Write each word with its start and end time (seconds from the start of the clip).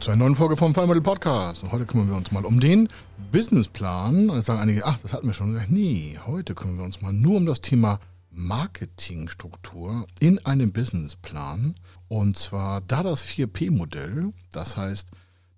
zu 0.00 0.10
einer 0.10 0.20
neuen 0.20 0.34
Folge 0.34 0.56
vom 0.56 0.72
Fallmittel 0.72 1.02
Podcast. 1.02 1.62
Und 1.62 1.72
heute 1.72 1.84
kümmern 1.84 2.08
wir 2.08 2.16
uns 2.16 2.32
mal 2.32 2.46
um 2.46 2.58
den 2.58 2.88
Businessplan. 3.32 4.30
Und 4.30 4.36
jetzt 4.36 4.46
sagen 4.46 4.58
einige, 4.58 4.86
ach, 4.86 4.96
das 5.02 5.12
hatten 5.12 5.26
wir 5.26 5.34
schon. 5.34 5.60
Nee, 5.68 6.18
heute 6.26 6.54
kümmern 6.54 6.78
wir 6.78 6.84
uns 6.84 7.02
mal 7.02 7.12
nur 7.12 7.36
um 7.36 7.44
das 7.44 7.60
Thema 7.60 8.00
Marketingstruktur 8.30 10.06
in 10.18 10.38
einem 10.46 10.72
Businessplan. 10.72 11.74
Und 12.08 12.38
zwar 12.38 12.80
da 12.80 13.02
das 13.02 13.22
4P-Modell. 13.26 14.32
Das 14.52 14.78
heißt, 14.78 15.10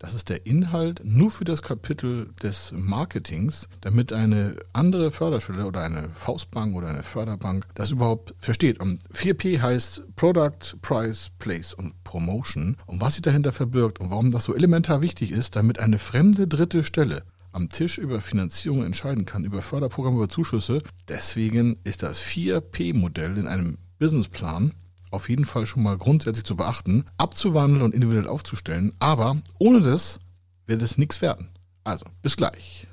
das 0.03 0.15
ist 0.15 0.31
der 0.31 0.47
Inhalt 0.47 1.01
nur 1.05 1.31
für 1.31 1.45
das 1.45 1.63
Kapitel 1.63 2.31
des 2.43 2.73
Marketings, 2.75 3.69
damit 3.81 4.13
eine 4.13 4.57
andere 4.73 5.13
Förderstelle 5.13 5.65
oder 5.65 5.85
eine 5.85 6.11
Faustbank 6.13 6.75
oder 6.75 6.89
eine 6.89 7.05
Förderbank 7.05 7.67
das 7.75 7.93
überhaupt 7.93 8.35
versteht. 8.37 8.81
Und 8.81 9.01
4P 9.15 9.61
heißt 9.61 10.03
Product, 10.17 10.77
Price, 10.83 11.31
Place 11.39 11.73
und 11.73 12.03
Promotion. 12.03 12.77
Und 12.87 13.01
was 13.01 13.15
sich 13.15 13.23
dahinter 13.23 13.53
verbirgt 13.53 14.01
und 14.01 14.11
warum 14.11 14.33
das 14.33 14.43
so 14.43 14.57
elementar 14.57 15.03
wichtig 15.03 15.31
ist, 15.31 15.55
damit 15.55 15.79
eine 15.79 16.01
fremde 16.01 16.49
dritte 16.49 16.83
Stelle 16.83 17.23
am 17.53 17.69
Tisch 17.69 17.99
über 17.99 18.21
Finanzierung 18.21 18.83
entscheiden 18.85 19.25
kann, 19.25 19.45
über 19.45 19.63
Förderprogramme, 19.63 20.17
über 20.17 20.29
Zuschüsse. 20.29 20.83
Deswegen 21.09 21.79
ist 21.85 22.03
das 22.03 22.21
4P-Modell 22.21 23.39
in 23.39 23.47
einem 23.47 23.79
Businessplan 24.01 24.73
auf 25.13 25.29
jeden 25.29 25.45
Fall 25.45 25.67
schon 25.67 25.83
mal 25.83 25.97
grundsätzlich 25.97 26.45
zu 26.45 26.57
beachten, 26.57 27.05
abzuwandeln 27.19 27.83
und 27.83 27.95
individuell 27.95 28.29
aufzustellen. 28.29 28.93
Aber 28.99 29.37
ohne 29.59 29.81
das 29.81 30.19
wird 30.67 30.83
es 30.83 30.99
nichts 30.99 31.21
werden. 31.23 31.51
Also, 31.85 32.07
bis 32.23 32.37
gleich. 32.37 32.87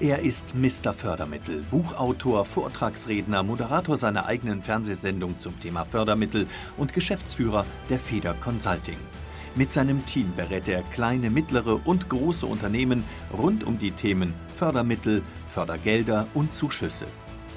Er 0.00 0.20
ist 0.20 0.54
Mr. 0.54 0.94
Fördermittel, 0.94 1.62
Buchautor, 1.70 2.46
Vortragsredner, 2.46 3.42
Moderator 3.42 3.98
seiner 3.98 4.24
eigenen 4.24 4.62
Fernsehsendung 4.62 5.38
zum 5.38 5.60
Thema 5.60 5.84
Fördermittel 5.84 6.46
und 6.78 6.94
Geschäftsführer 6.94 7.66
der 7.90 7.98
Feder 7.98 8.32
Consulting. 8.32 8.96
Mit 9.56 9.72
seinem 9.72 10.06
Team 10.06 10.32
berät 10.36 10.68
er 10.68 10.82
kleine, 10.84 11.28
mittlere 11.28 11.86
und 11.86 12.08
große 12.08 12.46
Unternehmen 12.46 13.04
rund 13.36 13.62
um 13.62 13.78
die 13.78 13.90
Themen 13.90 14.32
Fördermittel, 14.56 15.22
Fördergelder 15.52 16.26
und 16.32 16.54
Zuschüsse. 16.54 17.06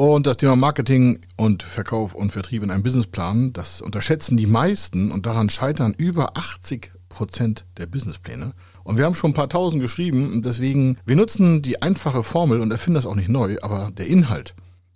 Und 0.00 0.26
das 0.26 0.38
Thema 0.38 0.56
Marketing 0.56 1.18
und 1.36 1.62
Verkauf 1.62 2.14
und 2.14 2.32
Vertrieb 2.32 2.62
in 2.62 2.70
einem 2.70 2.82
Businessplan, 2.82 3.52
das 3.52 3.82
unterschätzen 3.82 4.38
die 4.38 4.46
meisten 4.46 5.12
und 5.12 5.26
daran 5.26 5.50
scheitern 5.50 5.92
über 5.94 6.38
80 6.38 6.92
Prozent 7.10 7.66
der 7.76 7.84
Businesspläne. 7.84 8.54
Und 8.82 8.96
wir 8.96 9.04
haben 9.04 9.14
schon 9.14 9.32
ein 9.32 9.34
paar 9.34 9.50
tausend 9.50 9.82
geschrieben 9.82 10.32
und 10.32 10.46
deswegen, 10.46 10.96
wir 11.04 11.16
nutzen 11.16 11.60
die 11.60 11.82
einfache 11.82 12.22
Formel 12.22 12.62
und 12.62 12.70
erfinden 12.70 12.94
das 12.94 13.04
auch 13.04 13.14
nicht 13.14 13.28
neu, 13.28 13.58
aber 13.60 13.90
der 13.90 14.06
Inhalt, 14.06 14.54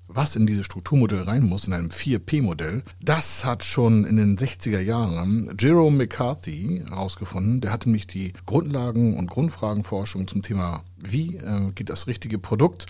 was 0.09 0.37
in 0.37 0.47
dieses 0.47 0.65
Strukturmodell 0.65 1.25
rein 1.25 1.43
muss, 1.43 1.67
in 1.67 1.75
einem 1.75 1.91
4P-Modell, 1.91 2.83
das 3.03 3.45
hat 3.45 3.63
schon 3.63 4.07
in 4.07 4.17
den 4.17 4.39
60er 4.39 4.81
Jahren 4.81 5.55
Jerome 5.61 5.99
McCarthy 5.99 6.83
herausgefunden. 6.89 7.61
Der 7.61 7.73
hatte 7.73 7.91
nämlich 7.91 8.07
die 8.07 8.33
Grundlagen- 8.47 9.19
und 9.19 9.29
Grundfragenforschung 9.29 10.29
zum 10.29 10.41
Thema, 10.41 10.83
wie 10.97 11.37
äh, 11.37 11.73
geht 11.75 11.91
das 11.91 12.07
richtige 12.07 12.39
Produkt 12.39 12.87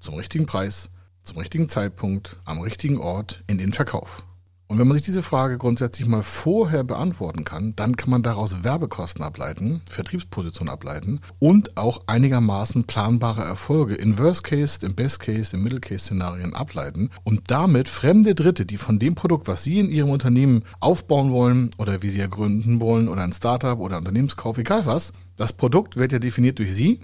zum 0.00 0.16
richtigen 0.16 0.46
Preis 0.46 0.90
zum 1.22 1.38
richtigen 1.38 1.68
Zeitpunkt, 1.68 2.36
am 2.44 2.60
richtigen 2.60 2.98
Ort 2.98 3.42
in 3.46 3.58
den 3.58 3.72
Verkauf? 3.72 4.24
Und 4.72 4.78
wenn 4.78 4.88
man 4.88 4.96
sich 4.96 5.04
diese 5.04 5.22
Frage 5.22 5.58
grundsätzlich 5.58 6.08
mal 6.08 6.22
vorher 6.22 6.82
beantworten 6.82 7.44
kann, 7.44 7.74
dann 7.76 7.94
kann 7.94 8.08
man 8.08 8.22
daraus 8.22 8.64
Werbekosten 8.64 9.22
ableiten, 9.22 9.82
Vertriebspositionen 9.86 10.72
ableiten 10.72 11.20
und 11.38 11.76
auch 11.76 12.00
einigermaßen 12.06 12.84
planbare 12.84 13.42
Erfolge 13.42 13.94
in 13.94 14.18
Worst 14.18 14.44
Case, 14.44 14.78
im 14.86 14.94
Best 14.94 15.20
Case, 15.20 15.54
im 15.54 15.62
Middle 15.62 15.80
Case 15.80 16.06
Szenarien 16.06 16.54
ableiten 16.54 17.10
und 17.22 17.50
damit 17.50 17.86
fremde 17.86 18.34
Dritte, 18.34 18.64
die 18.64 18.78
von 18.78 18.98
dem 18.98 19.14
Produkt, 19.14 19.46
was 19.46 19.62
Sie 19.62 19.78
in 19.78 19.90
Ihrem 19.90 20.08
Unternehmen 20.08 20.64
aufbauen 20.80 21.32
wollen 21.32 21.68
oder 21.76 22.00
wie 22.00 22.08
Sie 22.08 22.20
ja 22.20 22.26
gründen 22.26 22.80
wollen 22.80 23.08
oder 23.08 23.24
ein 23.24 23.34
Startup 23.34 23.78
oder 23.78 23.98
Unternehmenskauf, 23.98 24.56
egal 24.56 24.86
was, 24.86 25.12
das 25.36 25.52
Produkt 25.52 25.98
wird 25.98 26.12
ja 26.12 26.18
definiert 26.18 26.58
durch 26.58 26.72
Sie 26.72 27.00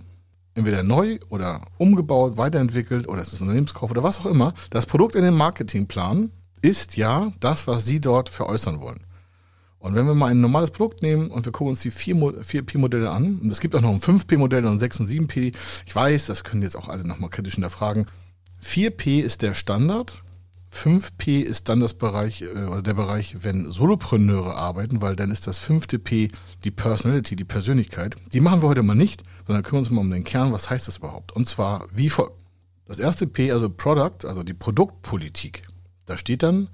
entweder 0.58 0.82
neu 0.82 1.18
oder 1.30 1.62
umgebaut, 1.78 2.36
weiterentwickelt 2.36 3.08
oder 3.08 3.22
es 3.22 3.32
ist 3.32 3.40
ein 3.40 3.44
Unternehmenskauf 3.44 3.90
oder 3.90 4.02
was 4.02 4.18
auch 4.18 4.26
immer. 4.26 4.52
Das 4.70 4.86
Produkt 4.86 5.14
in 5.14 5.22
dem 5.22 5.36
Marketingplan 5.36 6.30
ist 6.60 6.96
ja 6.96 7.32
das, 7.40 7.66
was 7.66 7.86
Sie 7.86 8.00
dort 8.00 8.28
veräußern 8.28 8.80
wollen. 8.80 9.04
Und 9.78 9.94
wenn 9.94 10.06
wir 10.06 10.14
mal 10.14 10.32
ein 10.32 10.40
normales 10.40 10.72
Produkt 10.72 11.02
nehmen 11.02 11.30
und 11.30 11.44
wir 11.44 11.52
gucken 11.52 11.70
uns 11.70 11.80
die 11.80 11.92
4P-Modelle 11.92 13.10
an, 13.10 13.38
und 13.38 13.50
es 13.50 13.60
gibt 13.60 13.76
auch 13.76 13.80
noch 13.80 13.92
ein 13.92 14.00
5P-Modell 14.00 14.66
und 14.66 14.72
ein 14.72 14.78
6 14.78 15.00
und 15.00 15.06
7P, 15.06 15.54
ich 15.86 15.94
weiß, 15.94 16.26
das 16.26 16.42
können 16.42 16.62
jetzt 16.62 16.76
auch 16.76 16.88
alle 16.88 17.06
nochmal 17.06 17.30
kritisch 17.30 17.54
hinterfragen. 17.54 18.06
4P 18.60 19.20
ist 19.20 19.42
der 19.42 19.54
Standard, 19.54 20.24
5P 20.78 21.40
ist 21.40 21.68
dann 21.68 21.80
das 21.80 21.94
Bereich 21.94 22.42
äh, 22.42 22.46
oder 22.46 22.82
der 22.82 22.94
Bereich, 22.94 23.42
wenn 23.42 23.70
Solopreneure 23.70 24.54
arbeiten, 24.54 25.00
weil 25.00 25.16
dann 25.16 25.30
ist 25.30 25.46
das 25.46 25.58
fünfte 25.58 25.98
P 25.98 26.28
die 26.64 26.70
Personality, 26.70 27.36
die 27.36 27.44
Persönlichkeit. 27.44 28.16
Die 28.32 28.40
machen 28.40 28.62
wir 28.62 28.68
heute 28.68 28.82
mal 28.82 28.94
nicht, 28.94 29.24
sondern 29.46 29.64
kümmern 29.64 29.80
uns 29.80 29.90
mal 29.90 30.00
um 30.00 30.10
den 30.10 30.24
Kern, 30.24 30.52
was 30.52 30.70
heißt 30.70 30.88
das 30.88 30.98
überhaupt? 30.98 31.32
Und 31.32 31.48
zwar 31.48 31.86
wie 31.92 32.08
folgt. 32.08 32.36
Das 32.86 32.98
erste 32.98 33.26
P, 33.26 33.52
also 33.52 33.68
Product, 33.68 34.26
also 34.26 34.42
die 34.42 34.54
Produktpolitik. 34.54 35.62
Da 36.06 36.16
steht 36.16 36.42
dann, 36.42 36.68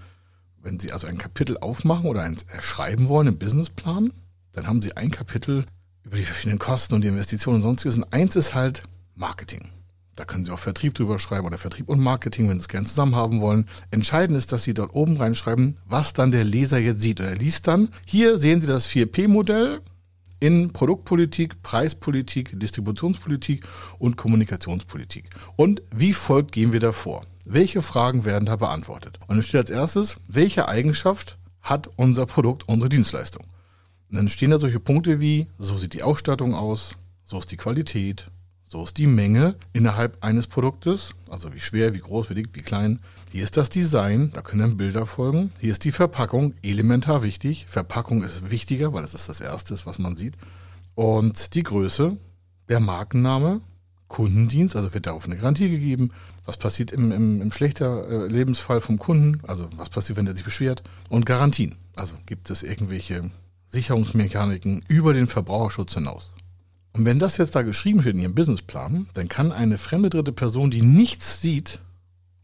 wenn 0.62 0.78
Sie 0.78 0.92
also 0.92 1.06
ein 1.06 1.18
Kapitel 1.18 1.58
aufmachen 1.58 2.06
oder 2.06 2.22
eins 2.22 2.44
erschreiben 2.44 3.08
wollen 3.08 3.26
im 3.26 3.38
Businessplan, 3.38 4.12
dann 4.52 4.66
haben 4.66 4.80
Sie 4.80 4.96
ein 4.96 5.10
Kapitel 5.10 5.64
über 6.04 6.16
die 6.16 6.22
verschiedenen 6.22 6.58
Kosten 6.58 6.94
und 6.94 7.02
die 7.02 7.08
Investitionen 7.08 7.56
und 7.56 7.62
sonstiges. 7.62 7.96
Und 7.96 8.12
eins 8.12 8.36
ist 8.36 8.54
halt 8.54 8.82
Marketing. 9.16 9.70
Da 10.16 10.24
können 10.24 10.44
Sie 10.44 10.50
auch 10.52 10.58
Vertrieb 10.58 10.94
drüber 10.94 11.18
schreiben 11.18 11.46
oder 11.46 11.58
Vertrieb 11.58 11.88
und 11.88 12.00
Marketing, 12.00 12.48
wenn 12.48 12.56
Sie 12.56 12.62
es 12.62 12.68
gerne 12.68 12.86
zusammen 12.86 13.16
haben 13.16 13.40
wollen. 13.40 13.66
Entscheidend 13.90 14.38
ist, 14.38 14.52
dass 14.52 14.62
Sie 14.62 14.74
dort 14.74 14.94
oben 14.94 15.16
reinschreiben, 15.16 15.76
was 15.86 16.12
dann 16.12 16.30
der 16.30 16.44
Leser 16.44 16.78
jetzt 16.78 17.00
sieht. 17.00 17.20
Und 17.20 17.26
er 17.26 17.36
liest 17.36 17.66
dann, 17.66 17.88
hier 18.06 18.38
sehen 18.38 18.60
Sie 18.60 18.66
das 18.66 18.86
4P-Modell 18.88 19.80
in 20.38 20.72
Produktpolitik, 20.72 21.62
Preispolitik, 21.62 22.58
Distributionspolitik 22.58 23.66
und 23.98 24.16
Kommunikationspolitik. 24.16 25.30
Und 25.56 25.82
wie 25.90 26.12
folgt 26.12 26.52
gehen 26.52 26.72
wir 26.72 26.80
da 26.80 26.92
vor? 26.92 27.24
Welche 27.44 27.82
Fragen 27.82 28.24
werden 28.24 28.46
da 28.46 28.56
beantwortet? 28.56 29.18
Und 29.26 29.36
dann 29.36 29.42
steht 29.42 29.60
als 29.60 29.70
erstes, 29.70 30.16
welche 30.28 30.68
Eigenschaft 30.68 31.38
hat 31.60 31.88
unser 31.96 32.26
Produkt, 32.26 32.68
unsere 32.68 32.88
Dienstleistung? 32.88 33.44
Und 34.10 34.16
dann 34.16 34.28
stehen 34.28 34.50
da 34.50 34.58
solche 34.58 34.80
Punkte 34.80 35.20
wie, 35.20 35.46
so 35.58 35.76
sieht 35.76 35.94
die 35.94 36.02
Ausstattung 36.02 36.54
aus, 36.54 36.96
so 37.24 37.38
ist 37.38 37.50
die 37.50 37.56
Qualität, 37.56 38.30
so 38.74 38.82
ist 38.82 38.98
die 38.98 39.06
Menge 39.06 39.54
innerhalb 39.72 40.18
eines 40.24 40.48
Produktes, 40.48 41.14
also 41.30 41.54
wie 41.54 41.60
schwer, 41.60 41.94
wie 41.94 42.00
groß, 42.00 42.30
wie 42.30 42.34
dick, 42.34 42.48
wie 42.54 42.60
klein. 42.60 42.98
Hier 43.30 43.44
ist 43.44 43.56
das 43.56 43.70
Design, 43.70 44.32
da 44.34 44.42
können 44.42 44.62
dann 44.62 44.76
Bilder 44.76 45.06
folgen. 45.06 45.52
Hier 45.60 45.70
ist 45.70 45.84
die 45.84 45.92
Verpackung, 45.92 46.54
elementar 46.60 47.22
wichtig. 47.22 47.66
Verpackung 47.68 48.24
ist 48.24 48.50
wichtiger, 48.50 48.92
weil 48.92 49.04
es 49.04 49.14
ist 49.14 49.28
das 49.28 49.40
Erste, 49.40 49.78
was 49.84 50.00
man 50.00 50.16
sieht. 50.16 50.34
Und 50.96 51.54
die 51.54 51.62
Größe, 51.62 52.16
der 52.68 52.80
Markenname, 52.80 53.60
Kundendienst, 54.08 54.74
also 54.74 54.92
wird 54.92 55.06
darauf 55.06 55.24
eine 55.24 55.36
Garantie 55.36 55.70
gegeben. 55.70 56.10
Was 56.44 56.56
passiert 56.56 56.90
im, 56.90 57.12
im, 57.12 57.42
im 57.42 57.52
schlechter 57.52 58.08
äh, 58.08 58.26
Lebensfall 58.26 58.80
vom 58.80 58.98
Kunden, 58.98 59.40
also 59.46 59.68
was 59.76 59.88
passiert, 59.88 60.18
wenn 60.18 60.26
er 60.26 60.34
sich 60.34 60.44
beschwert. 60.44 60.82
Und 61.08 61.26
Garantien, 61.26 61.76
also 61.94 62.16
gibt 62.26 62.50
es 62.50 62.64
irgendwelche 62.64 63.30
Sicherungsmechaniken 63.68 64.82
über 64.88 65.14
den 65.14 65.28
Verbraucherschutz 65.28 65.94
hinaus. 65.94 66.34
Und 66.94 67.04
wenn 67.04 67.18
das 67.18 67.36
jetzt 67.38 67.56
da 67.56 67.62
geschrieben 67.62 68.00
steht 68.00 68.14
in 68.14 68.20
Ihrem 68.20 68.34
Businessplan, 68.34 69.08
dann 69.14 69.28
kann 69.28 69.50
eine 69.50 69.78
fremde 69.78 70.10
dritte 70.10 70.32
Person, 70.32 70.70
die 70.70 70.82
nichts 70.82 71.40
sieht 71.40 71.80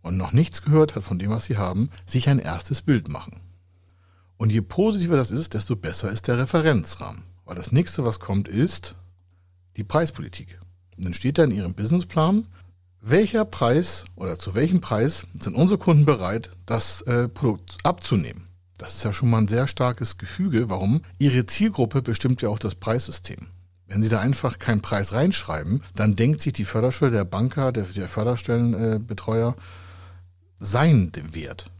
und 0.02 0.16
noch 0.16 0.32
nichts 0.32 0.62
gehört 0.62 0.96
hat 0.96 1.04
von 1.04 1.20
dem, 1.20 1.30
was 1.30 1.44
Sie 1.44 1.56
haben, 1.56 1.90
sich 2.04 2.28
ein 2.28 2.40
erstes 2.40 2.82
Bild 2.82 3.08
machen. 3.08 3.40
Und 4.36 4.50
je 4.50 4.60
positiver 4.60 5.16
das 5.16 5.30
ist, 5.30 5.54
desto 5.54 5.76
besser 5.76 6.10
ist 6.10 6.26
der 6.26 6.38
Referenzrahmen. 6.38 7.22
Weil 7.44 7.54
das 7.54 7.70
nächste, 7.70 8.04
was 8.04 8.18
kommt, 8.18 8.48
ist 8.48 8.96
die 9.76 9.84
Preispolitik. 9.84 10.58
Und 10.96 11.04
dann 11.04 11.14
steht 11.14 11.38
da 11.38 11.44
in 11.44 11.52
Ihrem 11.52 11.74
Businessplan, 11.74 12.48
welcher 13.00 13.44
Preis 13.44 14.04
oder 14.16 14.36
zu 14.36 14.54
welchem 14.56 14.80
Preis 14.80 15.26
sind 15.38 15.54
unsere 15.54 15.78
Kunden 15.78 16.04
bereit, 16.04 16.50
das 16.66 17.02
äh, 17.02 17.28
Produkt 17.28 17.78
abzunehmen. 17.84 18.48
Das 18.78 18.94
ist 18.94 19.04
ja 19.04 19.12
schon 19.12 19.30
mal 19.30 19.38
ein 19.38 19.48
sehr 19.48 19.66
starkes 19.66 20.18
Gefüge. 20.18 20.68
Warum? 20.70 21.02
Ihre 21.18 21.46
Zielgruppe 21.46 22.02
bestimmt 22.02 22.42
ja 22.42 22.48
auch 22.48 22.58
das 22.58 22.74
Preissystem. 22.74 23.48
Wenn 23.90 24.04
Sie 24.04 24.08
da 24.08 24.20
einfach 24.20 24.60
keinen 24.60 24.82
Preis 24.82 25.14
reinschreiben, 25.14 25.82
dann 25.96 26.14
denkt 26.14 26.40
sich 26.40 26.52
die 26.52 26.64
Förderstelle, 26.64 27.10
der 27.10 27.24
Banker, 27.24 27.72
der, 27.72 27.82
der 27.82 28.06
Förderstellenbetreuer, 28.06 29.56
sein 30.60 31.10
Wert, 31.32 31.72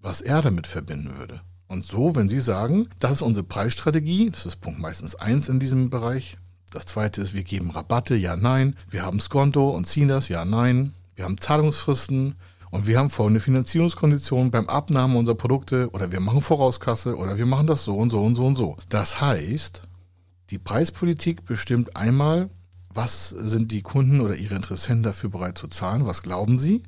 was 0.00 0.22
er 0.22 0.42
damit 0.42 0.66
verbinden 0.66 1.16
würde. 1.18 1.40
Und 1.68 1.84
so, 1.84 2.16
wenn 2.16 2.28
Sie 2.28 2.40
sagen, 2.40 2.88
das 2.98 3.12
ist 3.12 3.22
unsere 3.22 3.46
Preisstrategie, 3.46 4.28
das 4.30 4.44
ist 4.44 4.60
Punkt 4.60 4.80
meistens 4.80 5.14
eins 5.14 5.48
in 5.48 5.60
diesem 5.60 5.88
Bereich. 5.88 6.36
Das 6.72 6.86
zweite 6.86 7.20
ist, 7.20 7.32
wir 7.32 7.44
geben 7.44 7.70
Rabatte, 7.70 8.16
ja, 8.16 8.34
nein. 8.34 8.74
Wir 8.90 9.04
haben 9.04 9.20
Skonto 9.20 9.70
und 9.70 9.86
ziehen 9.86 10.08
das, 10.08 10.28
ja, 10.28 10.44
nein. 10.44 10.94
Wir 11.14 11.24
haben 11.24 11.38
Zahlungsfristen 11.38 12.34
und 12.72 12.88
wir 12.88 12.98
haben 12.98 13.08
folgende 13.08 13.38
Finanzierungskonditionen 13.38 14.50
beim 14.50 14.68
Abnahme 14.68 15.16
unserer 15.16 15.36
Produkte 15.36 15.90
oder 15.92 16.10
wir 16.10 16.18
machen 16.18 16.40
Vorauskasse 16.40 17.16
oder 17.16 17.38
wir 17.38 17.46
machen 17.46 17.68
das 17.68 17.84
so 17.84 17.94
und 17.94 18.10
so 18.10 18.20
und 18.20 18.34
so 18.34 18.46
und 18.46 18.56
so. 18.56 18.76
Das 18.88 19.20
heißt, 19.20 19.82
die 20.52 20.58
Preispolitik 20.58 21.46
bestimmt 21.46 21.96
einmal, 21.96 22.50
was 22.90 23.30
sind 23.30 23.72
die 23.72 23.80
Kunden 23.80 24.20
oder 24.20 24.36
ihre 24.36 24.54
Interessenten 24.54 25.02
dafür 25.02 25.30
bereit 25.30 25.56
zu 25.56 25.66
zahlen, 25.66 26.04
was 26.04 26.22
glauben 26.22 26.58
sie 26.58 26.82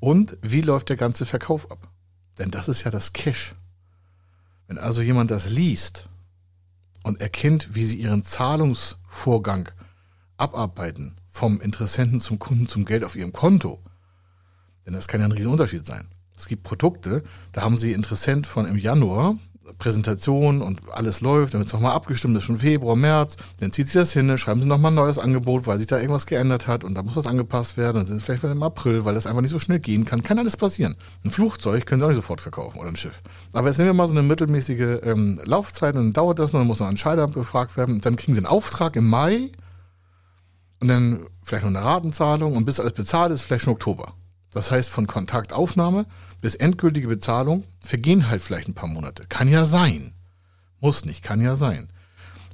und 0.00 0.38
wie 0.40 0.62
läuft 0.62 0.88
der 0.88 0.96
ganze 0.96 1.26
Verkauf 1.26 1.70
ab. 1.70 1.88
Denn 2.38 2.50
das 2.50 2.68
ist 2.68 2.84
ja 2.84 2.90
das 2.90 3.12
Cash. 3.12 3.54
Wenn 4.66 4.78
also 4.78 5.02
jemand 5.02 5.30
das 5.30 5.50
liest 5.50 6.08
und 7.02 7.20
erkennt, 7.20 7.74
wie 7.74 7.84
sie 7.84 7.96
ihren 7.96 8.22
Zahlungsvorgang 8.22 9.68
abarbeiten, 10.38 11.16
vom 11.26 11.60
Interessenten 11.60 12.18
zum 12.18 12.38
Kunden 12.38 12.66
zum 12.66 12.86
Geld 12.86 13.04
auf 13.04 13.14
ihrem 13.14 13.32
Konto, 13.32 13.82
denn 14.86 14.94
das 14.94 15.06
kann 15.06 15.20
ja 15.20 15.26
ein 15.26 15.32
Riesenunterschied 15.32 15.84
sein. 15.84 16.08
Es 16.34 16.46
gibt 16.46 16.62
Produkte, 16.62 17.22
da 17.52 17.60
haben 17.60 17.76
sie 17.76 17.92
Interessent 17.92 18.46
von 18.46 18.64
im 18.64 18.78
Januar 18.78 19.36
Präsentation 19.78 20.62
und 20.62 20.80
alles 20.92 21.20
läuft, 21.20 21.54
dann 21.54 21.60
wird 21.60 21.68
es 21.68 21.72
nochmal 21.72 21.92
abgestimmt, 21.92 22.34
das 22.34 22.42
ist 22.42 22.46
schon 22.46 22.56
Februar, 22.56 22.96
März, 22.96 23.36
dann 23.60 23.72
zieht 23.72 23.88
sie 23.88 23.98
das 23.98 24.12
hin, 24.12 24.28
dann 24.28 24.38
schreiben 24.38 24.62
sie 24.62 24.68
nochmal 24.68 24.90
ein 24.90 24.96
neues 24.96 25.18
Angebot, 25.18 25.66
weil 25.66 25.78
sich 25.78 25.86
da 25.86 25.98
irgendwas 25.98 26.26
geändert 26.26 26.66
hat 26.66 26.84
und 26.84 26.94
da 26.94 27.02
muss 27.02 27.16
was 27.16 27.26
angepasst 27.26 27.76
werden, 27.76 27.98
dann 27.98 28.06
sind 28.06 28.16
es 28.16 28.24
vielleicht 28.24 28.42
wieder 28.42 28.52
im 28.52 28.62
April, 28.62 29.04
weil 29.04 29.14
das 29.14 29.26
einfach 29.26 29.40
nicht 29.40 29.50
so 29.50 29.58
schnell 29.58 29.78
gehen 29.78 30.04
kann, 30.04 30.22
kann 30.22 30.38
alles 30.38 30.56
passieren. 30.56 30.96
Ein 31.24 31.30
Flugzeug 31.30 31.86
können 31.86 32.00
sie 32.00 32.04
auch 32.04 32.10
nicht 32.10 32.16
sofort 32.16 32.40
verkaufen 32.40 32.78
oder 32.78 32.88
ein 32.88 32.96
Schiff. 32.96 33.22
Aber 33.52 33.68
jetzt 33.68 33.78
nehmen 33.78 33.90
wir 33.90 33.94
mal 33.94 34.06
so 34.06 34.14
eine 34.14 34.22
mittelmäßige 34.22 35.00
ähm, 35.04 35.40
Laufzeit 35.44 35.94
und 35.94 36.02
dann 36.02 36.12
dauert 36.12 36.38
das 36.38 36.52
noch, 36.52 36.60
dann 36.60 36.66
muss 36.66 36.80
noch 36.80 36.86
ein 36.86 36.92
Entscheider 36.92 37.28
befragt 37.28 37.76
werden, 37.76 38.00
dann 38.00 38.16
kriegen 38.16 38.34
sie 38.34 38.40
einen 38.40 38.46
Auftrag 38.46 38.96
im 38.96 39.08
Mai 39.08 39.50
und 40.80 40.88
dann 40.88 41.26
vielleicht 41.44 41.64
noch 41.64 41.70
eine 41.70 41.84
Ratenzahlung 41.84 42.56
und 42.56 42.64
bis 42.64 42.80
alles 42.80 42.92
bezahlt 42.92 43.32
ist, 43.32 43.42
vielleicht 43.42 43.64
schon 43.64 43.74
Oktober. 43.74 44.14
Das 44.52 44.70
heißt, 44.70 44.90
von 44.90 45.06
Kontaktaufnahme 45.06 46.06
bis 46.42 46.56
endgültige 46.56 47.08
Bezahlung 47.08 47.64
vergehen 47.80 48.28
halt 48.28 48.42
vielleicht 48.42 48.68
ein 48.68 48.74
paar 48.74 48.88
Monate. 48.88 49.24
Kann 49.28 49.48
ja 49.48 49.64
sein. 49.64 50.12
Muss 50.80 51.06
nicht, 51.06 51.22
kann 51.22 51.40
ja 51.40 51.56
sein. 51.56 51.88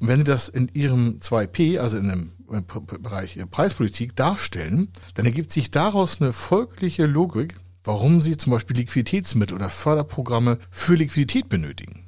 Und 0.01 0.07
wenn 0.07 0.21
Sie 0.21 0.25
das 0.25 0.49
in 0.49 0.69
Ihrem 0.75 1.19
2P, 1.19 1.79
also 1.79 1.97
in 1.97 2.09
dem 2.09 2.33
äh, 2.53 2.61
Bereich 3.01 3.39
Preispolitik 3.51 4.15
darstellen, 4.15 4.91
dann 5.15 5.27
ergibt 5.27 5.51
sich 5.51 5.73
daraus 5.73 6.21
eine 6.21 6.33
folgliche 6.33 7.07
Logik, 7.07 7.59
warum 7.83 8.21
Sie 8.21 8.37
zum 8.37 8.53
Beispiel 8.53 8.77
Liquiditätsmittel 8.77 9.57
oder 9.57 9.71
Förderprogramme 9.71 10.59
für 10.71 10.95
Liquidität 10.95 11.49
benötigen. 11.49 12.05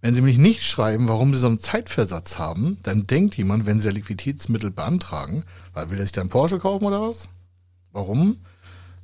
Wenn 0.00 0.14
Sie 0.14 0.20
nämlich 0.20 0.38
nicht 0.38 0.64
schreiben, 0.64 1.08
warum 1.08 1.32
Sie 1.32 1.40
so 1.40 1.46
einen 1.46 1.60
Zeitversatz 1.60 2.38
haben, 2.38 2.78
dann 2.82 3.06
denkt 3.06 3.36
jemand, 3.36 3.66
wenn 3.66 3.80
Sie 3.80 3.90
Liquiditätsmittel 3.90 4.72
beantragen, 4.72 5.44
weil 5.72 5.90
will 5.90 5.98
er 5.98 6.06
sich 6.06 6.12
dann 6.12 6.28
Porsche 6.28 6.58
kaufen 6.58 6.86
oder 6.86 7.00
was? 7.00 7.28
Warum? 7.92 8.38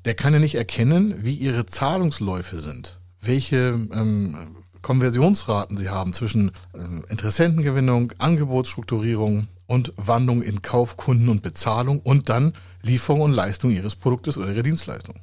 Der 0.06 0.14
kann 0.14 0.32
ja 0.32 0.38
nicht 0.38 0.54
erkennen, 0.54 1.16
wie 1.18 1.34
ihre 1.34 1.66
Zahlungsläufe 1.66 2.60
sind, 2.60 3.00
welche 3.20 3.88
ähm, 3.92 4.56
Konversionsraten 4.80 5.76
sie 5.76 5.88
haben 5.90 6.12
zwischen 6.12 6.52
ähm, 6.74 7.04
Interessentengewinnung, 7.08 8.12
Angebotsstrukturierung 8.18 9.48
und 9.66 9.92
Wandlung 9.96 10.42
in 10.42 10.62
Kauf, 10.62 10.96
Kunden 10.96 11.28
und 11.28 11.42
Bezahlung 11.42 11.98
und 12.00 12.28
dann 12.28 12.52
Lieferung 12.82 13.22
und 13.22 13.32
Leistung 13.32 13.72
ihres 13.72 13.96
Produktes 13.96 14.38
oder 14.38 14.52
ihrer 14.52 14.62
Dienstleistung. 14.62 15.16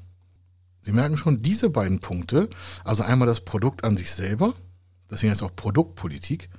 Sie 0.82 0.92
merken 0.92 1.16
schon, 1.16 1.42
diese 1.42 1.70
beiden 1.70 2.02
Punkte, 2.02 2.50
also 2.84 3.04
einmal 3.04 3.26
das 3.28 3.40
Produkt 3.40 3.86
an 3.86 3.96
sich 3.96 4.12
selber, 4.12 4.54
deswegen 5.10 5.32
ist 5.32 5.44
auch 5.44 5.56
Produktpolitik, 5.56 6.50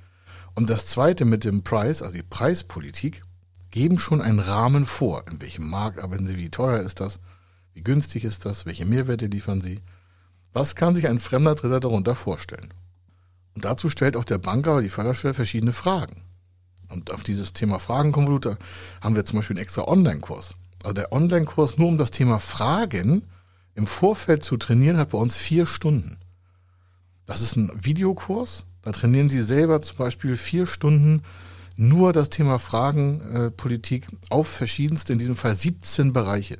und 0.55 0.71
das 0.71 0.87
zweite 0.87 1.25
mit 1.25 1.43
dem 1.43 1.61
Preis, 1.61 2.01
also 2.01 2.15
die 2.15 2.23
Preispolitik, 2.23 3.21
geben 3.69 3.99
schon 3.99 4.21
einen 4.21 4.39
Rahmen 4.39 4.87
vor, 4.87 5.21
in 5.29 5.41
welchem 5.43 5.69
Markt 5.69 5.99
arbeiten 5.99 6.25
Sie, 6.25 6.37
wie 6.37 6.49
teuer 6.49 6.79
ist 6.79 7.01
das, 7.01 7.19
wie 7.75 7.83
günstig 7.83 8.23
ist 8.23 8.45
das? 8.45 8.65
Welche 8.65 8.85
Mehrwerte 8.85 9.27
liefern 9.27 9.61
sie? 9.61 9.81
Was 10.53 10.75
kann 10.75 10.95
sich 10.95 11.09
ein 11.09 11.19
fremder 11.19 11.55
Dritter 11.55 11.81
darunter 11.81 12.15
vorstellen? 12.15 12.73
Und 13.53 13.65
dazu 13.65 13.89
stellt 13.89 14.15
auch 14.15 14.23
der 14.23 14.37
Banker 14.37 14.73
oder 14.73 14.81
die 14.81 14.89
Förderstelle 14.89 15.33
verschiedene 15.33 15.73
Fragen. 15.73 16.23
Und 16.89 17.11
auf 17.11 17.21
dieses 17.21 17.51
Thema 17.51 17.79
Fragenkonvoluter 17.79 18.57
haben 19.01 19.17
wir 19.17 19.25
zum 19.25 19.39
Beispiel 19.39 19.57
einen 19.57 19.63
extra 19.63 19.83
Online-Kurs. 19.89 20.55
Also 20.83 20.93
der 20.93 21.11
Online-Kurs 21.11 21.77
nur 21.77 21.89
um 21.89 21.97
das 21.97 22.11
Thema 22.11 22.39
Fragen 22.39 23.25
im 23.73 23.87
Vorfeld 23.87 24.43
zu 24.43 24.55
trainieren, 24.55 24.95
hat 24.95 25.09
bei 25.09 25.17
uns 25.17 25.35
vier 25.35 25.65
Stunden. 25.65 26.17
Das 27.25 27.41
ist 27.41 27.57
ein 27.57 27.71
Videokurs. 27.75 28.65
Da 28.83 28.93
trainieren 28.93 29.29
Sie 29.29 29.41
selber 29.41 29.81
zum 29.81 29.97
Beispiel 29.97 30.37
vier 30.37 30.65
Stunden 30.65 31.23
nur 31.75 32.13
das 32.13 32.29
Thema 32.29 32.57
Fragenpolitik 32.57 34.07
äh, 34.09 34.15
auf 34.29 34.47
verschiedenste, 34.47 35.11
in 35.11 35.19
diesem 35.19 35.35
Fall 35.35 35.55
17 35.55 36.13
Bereiche 36.13 36.57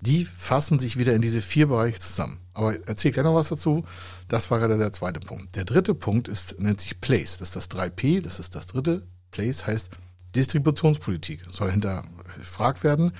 die 0.00 0.24
fassen 0.24 0.78
sich 0.78 0.98
wieder 0.98 1.14
in 1.14 1.22
diese 1.22 1.40
vier 1.40 1.68
Bereiche 1.68 1.98
zusammen. 1.98 2.38
Aber 2.54 2.76
erzähl 2.86 3.12
gleich 3.12 3.24
noch 3.24 3.34
was 3.34 3.48
dazu. 3.48 3.84
Das 4.28 4.50
war 4.50 4.58
gerade 4.58 4.78
der 4.78 4.92
zweite 4.92 5.20
Punkt. 5.20 5.56
Der 5.56 5.64
dritte 5.64 5.94
Punkt 5.94 6.28
ist, 6.28 6.58
nennt 6.58 6.80
sich 6.80 7.00
Place. 7.00 7.38
Das 7.38 7.48
ist 7.48 7.56
das 7.56 7.70
3P, 7.70 8.22
das 8.22 8.38
ist 8.38 8.54
das 8.54 8.66
dritte. 8.66 9.06
Place 9.30 9.66
heißt 9.66 9.90
Distributionspolitik. 10.34 11.42
Soll 11.50 11.70
hinterfragt 11.70 12.84
werden, 12.84 13.12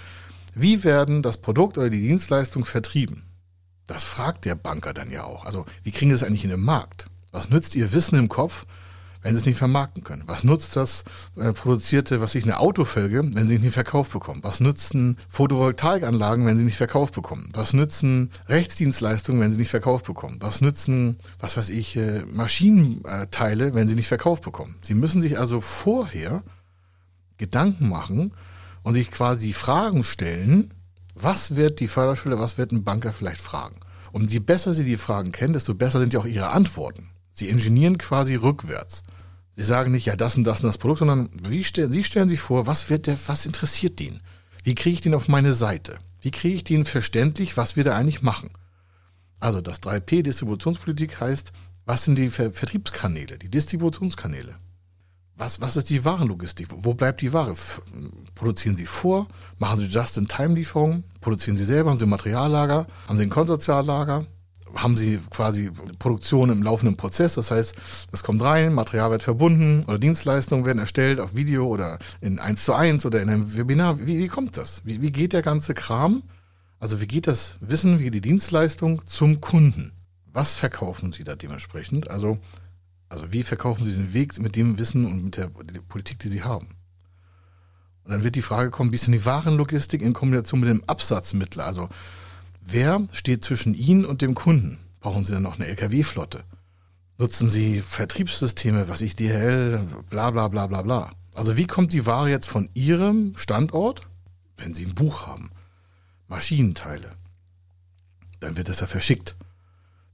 wie 0.55 0.85
werden 0.85 1.23
das 1.23 1.37
Produkt 1.39 1.79
oder 1.79 1.91
die 1.91 2.01
Dienstleistung 2.01 2.65
vertrieben? 2.65 3.25
Das 3.87 4.05
fragt 4.05 4.45
der 4.45 4.55
Banker 4.55 4.95
dann 4.95 5.11
ja 5.11 5.25
auch. 5.25 5.45
Also, 5.45 5.65
wie 5.83 5.93
kriegen 5.93 6.11
Sie 6.11 6.15
das 6.15 6.23
eigentlich 6.23 6.45
in 6.45 6.51
den 6.51 6.63
Markt? 6.63 7.07
Was 7.31 7.51
nützt 7.51 7.77
Ihr 7.77 7.93
Wissen 7.93 8.19
im 8.19 8.29
Kopf, 8.29 8.67
wenn 9.23 9.35
sie 9.35 9.41
es 9.41 9.47
nicht 9.47 9.59
vermarkten 9.59 10.05
können? 10.05 10.25
Was 10.27 10.45
nutzt 10.45 10.77
das 10.77 11.05
äh, 11.37 11.53
produzierte, 11.53 12.21
was 12.21 12.35
ich 12.35 12.45
eine 12.45 12.59
Autofelge, 12.59 13.23
wenn 13.25 13.47
sie 13.47 13.57
es 13.57 13.61
nicht 13.61 13.75
verkauft 13.75 14.13
bekommen? 14.13 14.43
Was 14.43 14.61
nützen 14.61 15.17
Photovoltaikanlagen, 15.29 16.47
wenn 16.47 16.59
sie 16.59 16.65
nicht 16.65 16.77
verkauft 16.77 17.15
bekommen? 17.15 17.51
Was 17.53 17.73
nützen 17.73 18.31
Rechtsdienstleistungen, 18.49 19.41
wenn 19.41 19.53
sie 19.53 19.59
nicht 19.59 19.71
verkauft 19.71 20.07
bekommen? 20.07 20.39
Was 20.41 20.61
nützen, 20.61 21.19
was 21.39 21.57
weiß 21.57 21.71
ich, 21.71 21.97
äh, 21.97 22.23
Maschinenteile, 22.27 23.75
wenn 23.75 23.89
sie 23.89 23.95
nicht 23.95 24.09
verkauft 24.09 24.45
bekommen? 24.45 24.77
Sie 24.83 24.95
müssen 24.95 25.21
sich 25.21 25.39
also 25.39 25.61
vorher 25.61 26.43
Gedanken 27.39 27.89
machen 27.89 28.33
und 28.83 28.95
sich 28.95 29.11
quasi 29.11 29.53
Fragen 29.53 30.05
stellen, 30.05 30.73
was 31.15 31.57
wird 31.57 31.81
die 31.81 31.89
Förderschule, 31.89 32.39
was 32.39 32.59
wird 32.59 32.73
ein 32.73 32.85
Banker 32.85 33.13
vielleicht 33.13 33.41
fragen? 33.41 33.77
Und 34.13 34.33
je 34.33 34.39
besser 34.39 34.75
sie 34.75 34.85
die 34.85 34.97
Fragen 34.97 35.33
kennen, 35.33 35.53
desto 35.53 35.75
besser 35.75 35.99
sind 35.99 36.13
ja 36.13 36.21
auch 36.21 36.27
ihre 36.27 36.49
Antworten. 36.49 37.09
Sie 37.37 37.51
ingenieren 37.51 37.99
quasi 37.99 38.35
rückwärts. 38.35 39.03
Sie 39.57 39.63
sagen 39.63 39.93
nicht, 39.93 40.07
ja, 40.07 40.17
das 40.17 40.39
und 40.39 40.45
das 40.45 40.61
und 40.61 40.67
das 40.67 40.79
Produkt, 40.79 41.01
sondern 41.01 41.29
Sie 41.47 41.65
stellen, 41.65 41.93
Sie 41.93 42.03
stellen 42.03 42.31
sich 42.31 42.41
vor, 42.41 42.67
was 42.67 42.89
wird 42.89 43.07
der, 43.07 43.19
was 43.27 43.45
interessiert 43.45 44.01
den? 44.01 44.23
Wie 44.65 44.75
kriege 44.75 44.95
ich 44.95 45.01
den 45.03 45.15
auf 45.15 45.29
meine 45.29 45.53
Seite? 45.53 45.99
Wie 46.23 46.31
kriege 46.31 46.55
ich 46.55 46.65
den 46.65 46.87
verständlich, 46.87 47.59
was 47.59 47.77
wir 47.77 47.85
da 47.85 47.95
eigentlich 47.95 48.23
machen? 48.23 48.51
Also 49.39 49.61
das 49.61 49.83
3P 49.83 50.23
Distributionspolitik 50.23 51.21
heißt, 51.21 51.53
was 51.85 52.05
sind 52.05 52.19
die 52.19 52.31
Ver 52.31 52.53
Vertriebskanäle, 52.53 53.37
die 53.39 53.51
Distributionskanäle? 53.51 54.57
Was, 55.37 55.61
was 55.61 55.77
ist 55.77 55.91
die 55.91 56.07
Warenlogistik? 56.07 56.69
Wo 56.71 56.95
bleibt 56.95 57.21
die 57.21 57.35
Ware? 57.35 57.55
Produzieren 58.35 58.79
Sie 58.79 58.87
vor? 58.87 59.29
Machen 59.59 59.81
Sie 59.81 59.87
Just-in-Time-Lieferungen? 59.87 61.05
Produzieren 61.21 61.59
Sie 61.59 61.65
selber? 61.65 61.91
Haben 61.91 61.99
Sie 61.99 62.07
ein 62.07 62.11
Materiallager? 62.11 62.87
Haben 63.07 63.19
Sie 63.19 63.25
ein 63.25 63.31
Konsortiallager? 63.31 64.27
Haben 64.75 64.97
sie 64.97 65.19
quasi 65.31 65.71
Produktion 65.99 66.51
im 66.51 66.63
laufenden 66.63 66.97
Prozess. 66.97 67.35
Das 67.35 67.51
heißt, 67.51 67.75
das 68.11 68.23
kommt 68.23 68.43
rein, 68.43 68.75
Material 68.75 69.11
wird 69.11 69.23
verbunden 69.23 69.85
oder 69.85 69.99
Dienstleistungen 69.99 70.65
werden 70.65 70.79
erstellt 70.79 71.21
auf 71.21 71.37
Video 71.37 71.67
oder 71.67 71.99
in 72.21 72.39
1 72.39 72.65
zu 72.65 72.75
1 72.75 73.07
oder 73.07 73.23
in 73.23 73.29
einem 73.29 73.57
Webinar. 73.57 73.99
Wie, 73.99 74.19
wie 74.19 74.29
kommt 74.29 74.57
das? 74.57 74.83
Wie, 74.85 75.03
wie 75.03 75.13
geht 75.13 75.33
der 75.33 75.43
ganze 75.43 75.75
Kram? 75.75 76.23
Also 76.79 77.01
wie 77.01 77.07
geht 77.07 77.27
das 77.27 77.57
Wissen, 77.61 77.99
wie 77.99 78.05
geht 78.05 78.15
die 78.15 78.21
Dienstleistung 78.21 79.07
zum 79.07 79.41
Kunden? 79.41 79.93
Was 80.33 80.55
verkaufen 80.55 81.13
Sie 81.13 81.25
da 81.25 81.35
dementsprechend? 81.35 82.11
Also, 82.11 82.39
also 83.09 83.33
wie 83.33 83.43
verkaufen 83.43 83.87
Sie 83.87 83.93
den 83.93 84.13
Weg 84.13 84.39
mit 84.39 84.57
dem 84.57 84.79
Wissen 84.79 85.07
und 85.07 85.25
mit 85.25 85.37
der, 85.37 85.49
Politik, 85.89 86.19
die 86.19 86.29
Sie 86.29 86.43
haben? 86.43 86.69
Und 88.05 88.13
dann 88.13 88.23
wird 88.23 88.37
die 88.37 88.43
Frage 88.43 88.71
kommen, 88.71 88.93
wie 88.93 88.97
ist 88.97 89.07
denn 89.07 89.13
die 89.13 89.25
Warenlogistik 89.25 90.03
in 90.03 90.13
Kombination 90.13 90.61
mit 90.61 90.69
dem 90.69 90.85
Absatzmittler? 90.87 91.65
Also 91.65 91.89
Wer 92.69 93.07
steht 93.13 93.45
zwischen 93.45 93.75
Ihnen 93.75 94.05
und 94.05 94.23
dem 94.23 94.35
Kunden? 94.35 94.79
Brauchen 95.01 95.23
Sie 95.23 95.33
dann 95.33 95.45
noch 95.45 95.55
eine 95.55 95.69
Lkw-Flotte? 95.69 96.43
Nutzen 97.17 97.49
Sie 97.49 97.81
Vertriebssysteme, 97.81 98.89
was 98.89 99.03
ich 99.03 99.15
DHL, 99.15 99.87
bla 100.11 100.33
bla 100.33 100.49
bla 100.49 100.67
bla 100.67 100.83
bla. 100.83 101.13
Also 101.35 101.57
wie 101.57 101.69
kommt 101.69 101.93
die 101.93 102.07
Ware 102.07 102.29
jetzt 102.29 102.49
von 102.49 102.69
Ihrem 102.75 103.35
Standort, 103.37 104.01
wenn 104.57 104.75
Sie 104.75 104.85
ein 104.85 104.97
Buch 104.97 105.29
haben, 105.29 105.51
Maschinenteile, 106.27 107.13
dann 108.41 108.57
wird 108.57 108.69
das 108.69 108.81
ja 108.81 108.89
verschickt. 108.89 109.37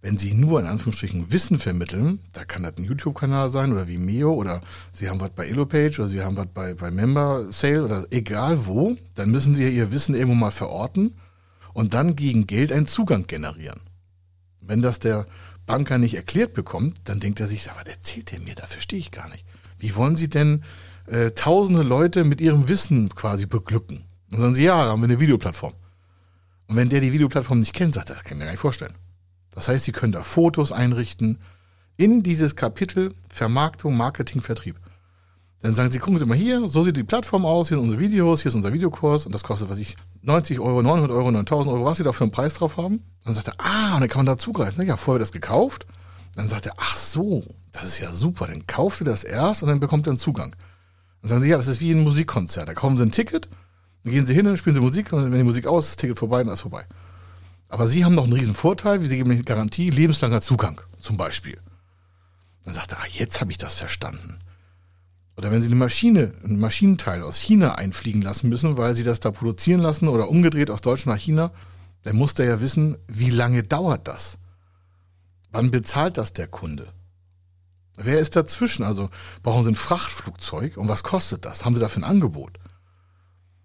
Wenn 0.03 0.19
Sie 0.19 0.35
nur 0.35 0.61
in 0.61 0.67
Anführungsstrichen 0.67 1.33
Wissen 1.33 1.59
vermitteln, 1.59 2.21
da 2.35 2.45
kann 2.45 2.65
das 2.65 2.77
ein 2.77 2.85
YouTube-Kanal 2.85 3.49
sein 3.49 3.73
oder 3.73 3.89
Vimeo 3.89 4.35
oder 4.35 4.61
Sie 4.93 5.09
haben 5.09 5.21
was 5.21 5.31
bei 5.31 5.47
Elopage 5.47 6.01
oder 6.01 6.09
Sie 6.09 6.23
haben 6.23 6.37
was 6.37 6.49
bei, 6.53 6.75
bei 6.75 6.91
Member 6.91 7.51
Sale 7.51 7.85
oder 7.85 8.07
egal 8.11 8.67
wo, 8.67 8.97
dann 9.15 9.31
müssen 9.31 9.55
Sie 9.55 9.67
Ihr 9.67 9.91
Wissen 9.91 10.15
irgendwo 10.15 10.35
mal 10.35 10.51
verorten 10.51 11.15
und 11.73 11.95
dann 11.95 12.17
gegen 12.17 12.47
Geld 12.47 12.73
einen 12.73 12.87
Zugang 12.87 13.27
generieren. 13.27 13.81
Wenn 14.61 14.83
das 14.83 14.99
der 14.99 15.27
Banker 15.67 15.99
nicht 15.99 16.15
erklärt 16.15 16.55
bekommt, 16.55 17.01
dann 17.05 17.21
denkt 17.21 17.41
er 17.41 17.49
sich, 17.49 17.67
was 17.67 17.87
erzählt 17.87 18.33
der 18.33 18.41
mir? 18.41 18.55
Da 18.55 18.67
verstehe 18.67 18.99
ich 18.99 19.11
gar 19.11 19.29
nicht. 19.29 19.45
Wie 19.79 19.95
wollen 19.97 20.17
Sie 20.17 20.29
denn 20.29 20.65
äh, 21.07 21.33
tausende 21.33 21.83
Leute 21.83 22.25
mit 22.25 22.41
ihrem 22.41 22.69
Wissen 22.69 23.09
quasi 23.11 23.47
beglücken? 23.47 24.05
Und 24.33 24.33
dann 24.33 24.41
sagen 24.41 24.55
sie, 24.55 24.65
ja, 24.65 24.85
da 24.85 24.91
haben 24.91 25.01
wir 25.01 25.05
eine 25.05 25.21
Videoplattform. 25.21 25.75
Und 26.69 26.77
wenn 26.77 26.89
der 26.89 27.01
die 27.01 27.13
Videoplattform 27.13 27.61
nicht 27.61 27.75
kennt, 27.75 27.95
sagt 27.95 28.11
er, 28.11 28.17
das 28.17 28.25
kann 28.25 28.33
ich 28.33 28.39
mir 28.39 28.45
gar 28.45 28.53
nicht 28.53 28.61
vorstellen. 28.61 28.95
Das 29.51 29.69
heißt, 29.69 29.85
Sie 29.85 29.93
können 29.93 30.13
da 30.13 30.23
Fotos 30.23 30.73
einrichten 30.73 31.39
in 31.97 32.23
dieses 32.23 32.57
Kapitel 32.57 33.15
Vermarktung, 33.29 33.97
Marketing, 33.97 34.41
Vertrieb. 34.41 34.81
Dann 35.63 35.75
sagen 35.75 35.93
Sie, 35.93 36.01
gucken 36.01 36.19
Sie 36.19 36.27
mal 36.27 36.37
hier, 36.37 36.69
so 36.69 36.83
sieht 36.83 36.97
die 36.97 37.05
Plattform 37.05 37.47
aus, 37.47 37.69
hier 37.69 37.77
sind 37.77 37.85
unsere 37.85 38.01
Videos, 38.01 38.43
hier 38.43 38.49
ist 38.49 38.57
unser 38.57 38.73
Videokurs 38.73 39.27
und 39.27 39.33
das 39.33 39.45
kostet, 39.45 39.71
was 39.71 39.79
ich, 39.79 39.97
90 40.23 40.59
Euro, 40.59 40.83
900 40.83 41.11
Euro, 41.13 41.31
9000 41.31 41.73
Euro, 41.73 41.85
was 41.85 41.99
Sie 41.99 42.03
da 42.03 42.11
für 42.11 42.25
einen 42.25 42.33
Preis 42.33 42.55
drauf 42.55 42.77
haben. 42.77 43.05
Dann 43.25 43.35
sagt 43.35 43.47
er, 43.47 43.55
ah, 43.59 43.95
und 43.95 44.01
dann 44.01 44.09
kann 44.09 44.19
man 44.19 44.27
da 44.27 44.37
zugreifen. 44.37 44.85
Ja, 44.85 44.97
vorher 44.97 45.21
das 45.21 45.31
gekauft. 45.31 45.87
Dann 46.35 46.49
sagt 46.49 46.67
er, 46.67 46.75
ach 46.79 46.97
so, 46.97 47.45
das 47.71 47.85
ist 47.85 48.01
ja 48.01 48.13
super, 48.13 48.49
dann 48.49 48.67
kauft 48.67 49.03
ihr 49.03 49.05
das 49.05 49.23
erst 49.23 49.63
und 49.63 49.69
dann 49.69 49.79
bekommt 49.79 50.07
ihr 50.07 50.11
einen 50.11 50.19
Zugang. 50.19 50.57
Dann 51.21 51.29
sagen 51.29 51.43
Sie, 51.43 51.49
ja, 51.49 51.57
das 51.57 51.69
ist 51.69 51.81
wie 51.81 51.93
ein 51.93 52.03
Musikkonzert. 52.03 52.69
Da 52.69 52.75
kaufen 52.75 52.97
Sie 52.97 53.05
ein 53.05 53.13
Ticket, 53.13 53.49
dann 54.03 54.13
gehen 54.13 54.27
Sie 54.27 54.35
hin, 54.35 54.45
dann 54.45 54.57
spielen 54.57 54.75
Sie 54.75 54.81
Musik 54.81 55.13
und 55.13 55.31
wenn 55.31 55.39
die 55.39 55.45
Musik 55.45 55.67
aus 55.67 55.85
ist, 55.85 55.91
das 55.93 55.97
Ticket 55.99 56.19
vorbei, 56.19 56.43
dann 56.43 56.53
ist 56.53 56.63
vorbei. 56.63 56.85
Aber 57.69 57.87
Sie 57.87 58.05
haben 58.05 58.15
noch 58.15 58.25
einen 58.25 58.33
riesen 58.33 58.55
Vorteil, 58.55 59.01
wie 59.01 59.07
Sie 59.07 59.17
geben 59.17 59.31
eine 59.31 59.43
Garantie, 59.45 59.91
lebenslanger 59.91 60.43
Zugang 60.43 60.81
zum 60.99 61.17
Beispiel. 61.17 61.59
Dann 62.65 62.75
sagt 62.75 62.93
er, 62.93 62.99
ah, 62.99 63.07
jetzt 63.09 63.41
habe 63.41 63.53
ich 63.53 63.59
das 63.59 63.75
verstanden. 63.75 64.39
Oder 65.37 65.51
wenn 65.51 65.63
Sie 65.63 65.69
eine 65.69 65.77
Maschine, 65.77 66.33
ein 66.45 66.61
Maschinenteil 66.61 67.23
aus 67.23 67.39
China 67.39 67.75
einfliegen 67.77 68.23
lassen 68.23 68.49
müssen, 68.49 68.77
weil 68.77 68.95
Sie 68.95 69.05
das 69.05 69.21
da 69.21 69.31
produzieren 69.31 69.81
lassen 69.81 70.09
oder 70.09 70.29
umgedreht 70.29 70.71
aus 70.71 70.83
Deutschland 70.83 71.17
nach 71.17 71.23
China, 71.23 71.53
dann 72.03 72.17
muss 72.17 72.35
der 72.35 72.47
ja 72.47 72.61
wissen, 72.61 72.99
wie 73.07 73.31
lange 73.31 73.63
dauert 73.63 74.09
das? 74.09 74.39
Wann 75.51 75.71
bezahlt 75.71 76.17
das 76.19 76.33
der 76.33 76.49
Kunde? 76.49 76.93
Wer 77.97 78.19
ist 78.19 78.37
dazwischen? 78.37 78.85
Also 78.85 79.11
brauchen 79.43 79.65
Sie 79.65 79.71
ein 79.71 79.75
Frachtflugzeug 79.75 80.77
und 80.77 80.89
was 80.89 81.03
kostet 81.03 81.45
das? 81.45 81.65
Haben 81.65 81.75
Sie 81.77 81.81
dafür 81.81 82.03
ein 82.03 82.11
Angebot? 82.11 82.59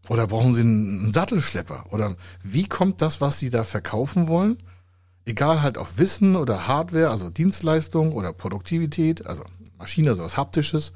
Oder 0.10 0.28
brauchen 0.28 0.54
Sie 0.54 0.62
einen 0.62 1.12
Sattelschlepper? 1.12 1.86
Oder 1.92 2.16
wie 2.42 2.68
kommt 2.68 3.02
das, 3.02 3.20
was 3.20 3.40
Sie 3.40 3.50
da 3.50 3.64
verkaufen 3.64 4.28
wollen? 4.28 4.58
Egal 5.26 5.62
halt 5.62 5.78
auf 5.78 5.98
Wissen 5.98 6.36
oder 6.36 6.68
Hardware, 6.68 7.10
also 7.10 7.30
Dienstleistung 7.30 8.14
oder 8.14 8.32
Produktivität, 8.32 9.26
also 9.26 9.44
Maschine, 9.78 10.10
also 10.12 10.24
was 10.24 10.38
Haptisches. 10.38 10.94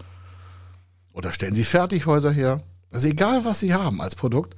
Oder 1.21 1.33
stellen 1.33 1.53
Sie 1.53 1.63
Fertighäuser 1.63 2.31
her. 2.31 2.63
Also 2.91 3.07
egal, 3.07 3.45
was 3.45 3.59
Sie 3.59 3.75
haben 3.75 4.01
als 4.01 4.15
Produkt, 4.15 4.55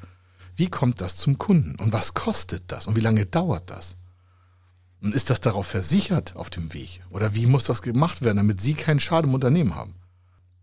wie 0.55 0.70
kommt 0.70 1.01
das 1.01 1.17
zum 1.17 1.38
Kunden? 1.38 1.75
Und 1.75 1.91
was 1.91 2.13
kostet 2.13 2.72
das? 2.72 2.88
Und 2.88 2.96
wie 2.96 3.01
lange 3.01 3.25
dauert 3.25 3.70
das? 3.70 3.98
Und 5.01 5.13
ist 5.13 5.29
das 5.29 5.41
darauf 5.41 5.67
versichert 5.67 6.38
auf 6.38 6.50
dem 6.50 6.74
Weg? 6.74 7.03
Oder 7.10 7.36
wie 7.36 7.48
muss 7.48 7.65
das 7.65 7.82
gemacht 7.82 8.22
werden, 8.22 8.38
damit 8.38 8.62
Sie 8.62 8.75
keinen 8.75 9.01
Schaden 9.01 9.29
im 9.29 9.36
Unternehmen 9.36 9.75
haben? 9.75 9.96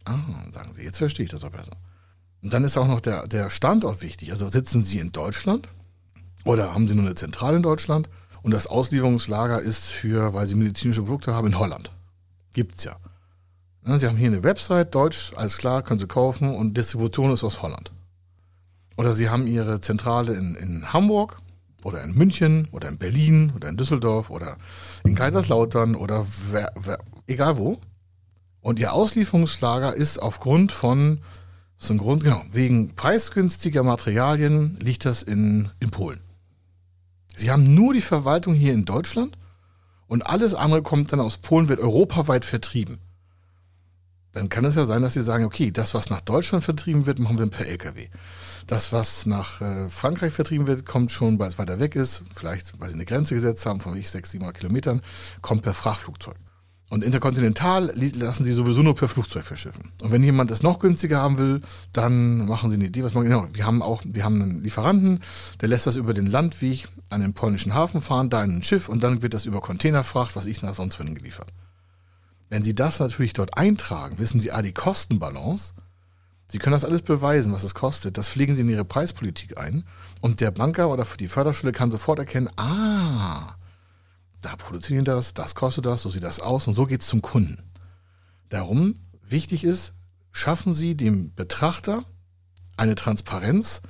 Ah, 0.07 0.17
sagen 0.53 0.73
Sie, 0.73 0.85
jetzt 0.85 0.97
verstehe 0.97 1.25
ich 1.25 1.31
das 1.31 1.45
auch 1.45 1.51
besser. 1.51 1.77
Und 2.41 2.55
dann 2.55 2.65
ist 2.65 2.79
auch 2.79 2.89
noch 2.89 3.01
der, 3.01 3.27
der 3.27 3.51
Standort 3.51 4.01
wichtig. 4.01 4.33
Also 4.33 4.49
sitzen 4.49 4.85
Sie 4.85 5.01
in 5.01 5.13
Deutschland 5.13 5.69
oder 6.47 6.73
haben 6.73 6.89
Sie 6.89 6.95
nur 6.95 7.05
eine 7.05 7.15
Zentrale 7.15 7.59
in 7.59 7.63
Deutschland 7.63 8.09
und 8.41 8.53
das 8.53 8.67
Auslieferungslager 8.69 9.61
ist 9.61 9.85
für, 9.85 10.33
weil 10.33 10.47
Sie 10.47 10.55
medizinische 10.55 11.03
Produkte 11.03 11.35
haben, 11.35 11.49
in 11.49 11.59
Holland. 11.59 11.93
Gibt's 12.55 12.85
ja. 12.85 12.97
Sie 13.99 14.07
haben 14.07 14.17
hier 14.17 14.29
eine 14.29 14.43
Website, 14.43 14.95
Deutsch, 14.95 15.33
alles 15.37 15.59
klar, 15.59 15.83
können 15.83 15.99
Sie 15.99 16.07
kaufen 16.07 16.55
und 16.55 16.77
Distribution 16.77 17.33
ist 17.33 17.45
aus 17.45 17.63
Holland. 17.63 17.91
Oder 18.97 19.15
Sie 19.15 19.29
haben 19.29 19.47
Ihre 19.47 19.81
Zentrale 19.81 20.35
in, 20.35 20.55
in 20.55 20.93
Hamburg 20.93 21.41
oder 21.83 22.03
in 22.05 22.15
München 22.15 22.69
oder 22.73 22.89
in 22.89 22.99
Berlin 22.99 23.53
oder 23.57 23.69
in 23.69 23.77
Düsseldorf 23.77 24.31
oder 24.31 24.59
in 25.05 25.15
Kaiserslautern 25.15 25.95
oder 25.95 26.27
wer, 26.51 26.73
wer, 26.79 26.99
egal 27.27 27.59
wo. 27.59 27.81
Und 28.61 28.79
Ihr 28.79 28.93
Auslieferungslager 28.93 29.95
ist 29.95 30.21
aufgrund 30.21 30.73
von 30.73 31.21
ist 31.81 31.97
Grund, 31.97 32.25
genau. 32.25 32.43
Wegen 32.53 32.95
preisgünstiger 32.95 33.83
Materialien 33.83 34.77
liegt 34.81 35.07
das 35.07 35.23
in, 35.23 35.71
in 35.81 35.91
Polen. 35.91 36.21
Sie 37.35 37.51
haben 37.51 37.75
nur 37.75 37.95
die 37.95 38.03
Verwaltung 38.03 38.53
hier 38.53 38.75
in 38.75 38.85
Deutschland 38.85 39.39
und 40.07 40.27
alles 40.27 40.53
andere 40.53 40.83
kommt 40.83 41.11
dann 41.13 41.21
aus 41.21 41.39
Polen, 41.39 41.71
wird 41.71 41.81
europaweit 41.81 42.45
vertrieben. 42.45 42.99
Dann 44.33 44.49
kann 44.49 44.65
es 44.65 44.77
ja 44.77 44.85
sein, 44.85 45.03
dass 45.03 45.15
Sie 45.15 45.23
sagen, 45.23 45.45
okay, 45.45 45.71
das, 45.71 45.95
was 45.95 46.11
nach 46.11 46.21
Deutschland 46.21 46.63
vertrieben 46.63 47.07
wird, 47.07 47.19
machen 47.19 47.39
wir 47.39 47.47
per 47.49 47.67
LKW. 47.67 48.09
Das, 48.67 48.93
was 48.93 49.27
nach 49.27 49.61
äh, 49.61 49.89
Frankreich 49.89 50.33
vertrieben 50.33 50.69
wird, 50.69 50.87
kommt 50.87 51.11
schon, 51.11 51.39
weil 51.39 51.49
es 51.49 51.59
weiter 51.59 51.81
weg 51.81 51.97
ist, 51.97 52.23
vielleicht, 52.37 52.79
weil 52.79 52.89
sie 52.89 52.95
eine 52.95 53.05
Grenze 53.05 53.35
gesetzt 53.35 53.67
haben 53.67 53.81
von 53.81 53.95
600, 53.95 54.27
700 54.27 54.57
Kilometern, 54.57 55.03
kommt 55.41 55.63
per 55.63 55.75
Frachtflugzeug. 55.75 56.37
Und 56.91 57.05
interkontinental 57.05 57.93
lassen 57.95 58.43
sie 58.43 58.53
sowieso 58.53 58.83
nur 58.83 58.97
per 58.97 59.07
Flugzeug 59.07 59.45
verschiffen. 59.45 59.93
Und 60.03 60.11
wenn 60.11 60.25
jemand 60.25 60.51
das 60.51 60.65
noch 60.65 60.81
günstiger 60.81 61.21
haben 61.21 61.39
will, 61.39 61.61
dann 61.93 62.47
machen 62.47 62.69
sie 62.69 62.75
eine 62.75 62.87
Idee, 62.87 63.05
was 63.05 63.15
man 63.15 63.23
genau. 63.23 63.47
Wir 63.53 63.65
haben 63.65 63.81
auch, 63.81 64.03
wir 64.05 64.25
haben 64.25 64.43
einen 64.43 64.63
Lieferanten, 64.65 65.21
der 65.61 65.69
lässt 65.69 65.87
das 65.87 65.95
über 65.95 66.15
den 66.15 66.27
Landweg 66.27 66.89
an 67.09 67.21
den 67.21 67.33
polnischen 67.33 67.75
Hafen 67.75 68.01
fahren, 68.01 68.29
da 68.29 68.43
in 68.43 68.59
ein 68.59 68.63
Schiff 68.65 68.89
und 68.89 69.05
dann 69.05 69.23
wird 69.23 69.35
das 69.35 69.47
über 69.47 69.61
Containerfracht, 69.61 70.35
was 70.35 70.47
ich 70.47 70.63
nach 70.63 70.75
sonst 70.75 70.99
wohin 70.99 71.15
geliefert. 71.15 71.53
Wenn 72.51 72.65
Sie 72.65 72.75
das 72.75 72.99
natürlich 72.99 73.33
dort 73.33 73.57
eintragen, 73.57 74.19
wissen 74.19 74.41
Sie, 74.41 74.53
ah, 74.53 74.61
die 74.61 74.75
Kostenbalance, 74.75 75.73
Sie 76.49 76.59
können 76.59 76.73
das 76.73 76.85
alles 76.85 77.03
beweisen, 77.03 77.53
was 77.53 77.63
es 77.63 77.75
kostet. 77.75 78.19
Das 78.19 78.29
pflegen 78.29 78.57
Sie 78.57 78.63
in 78.63 78.69
Ihre 78.69 78.85
Preispolitik 78.85 79.57
ein. 79.57 79.85
Und 80.21 80.41
der 80.41 80.51
Banker 80.51 80.91
oder 80.91 81.05
für 81.05 81.17
die 81.17 81.29
Förderschule 81.29 81.71
kann 81.71 81.93
sofort 81.93 82.19
erkennen, 82.19 82.51
ah, 82.57 83.55
da 84.41 84.57
produzieren 84.57 85.05
das, 85.05 85.33
das 85.33 85.55
kostet 85.55 85.87
das, 85.87 86.03
so 86.03 86.11
sieht 86.11 86.25
das 86.25 86.41
aus 86.41 86.67
und 86.67 86.75
so 86.75 86.87
geht 86.87 87.03
es 87.03 87.07
zum 87.07 87.23
Kunden. 87.23 87.63
Darum, 88.49 88.97
wichtig 89.23 89.63
ist, 89.63 89.93
schaffen 90.33 90.75
Sie 90.75 90.97
dem 90.97 91.33
Betrachter 91.37 92.03
eine 92.77 92.97
Transparenz, 92.97 93.81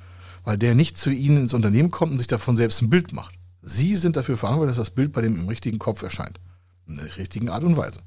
weil 0.43 0.59
der 0.59 0.75
nicht 0.75 0.99
zu 0.99 1.09
Ihnen 1.09 1.37
ins 1.37 1.55
Unternehmen 1.55 1.89
kommt 1.89 2.11
und 2.11 2.19
sich 2.19 2.27
davon 2.27 2.57
selbst 2.57 2.79
ein 2.83 2.91
Bild 2.91 3.11
macht. 3.11 3.33
Sie 3.63 3.95
sind 3.95 4.17
dafür 4.17 4.37
verantwortlich, 4.37 4.77
dass 4.77 4.87
das 4.87 4.95
Bild 4.95 5.13
bei 5.13 5.21
dem 5.21 5.35
im 5.35 5.47
richtigen 5.47 5.79
Kopf 5.79 6.03
erscheint. 6.03 6.39
In 6.85 6.97
der 6.97 7.17
richtigen 7.17 7.49
Art 7.49 7.63
und 7.63 7.75
Weise. 7.75 8.01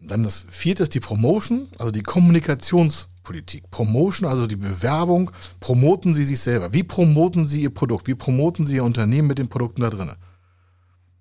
Dann 0.00 0.22
das 0.22 0.44
vierte 0.48 0.84
ist 0.84 0.94
die 0.94 1.00
Promotion, 1.00 1.68
also 1.78 1.90
die 1.90 2.02
Kommunikationspolitik. 2.02 3.70
Promotion, 3.70 4.28
also 4.28 4.46
die 4.46 4.56
Bewerbung. 4.56 5.30
Promoten 5.60 6.14
Sie 6.14 6.24
sich 6.24 6.40
selber. 6.40 6.72
Wie 6.72 6.84
promoten 6.84 7.46
Sie 7.46 7.62
Ihr 7.62 7.74
Produkt? 7.74 8.06
Wie 8.06 8.14
promoten 8.14 8.64
Sie 8.64 8.76
Ihr 8.76 8.84
Unternehmen 8.84 9.28
mit 9.28 9.38
den 9.38 9.48
Produkten 9.48 9.80
da 9.80 9.90
drinnen? 9.90 10.16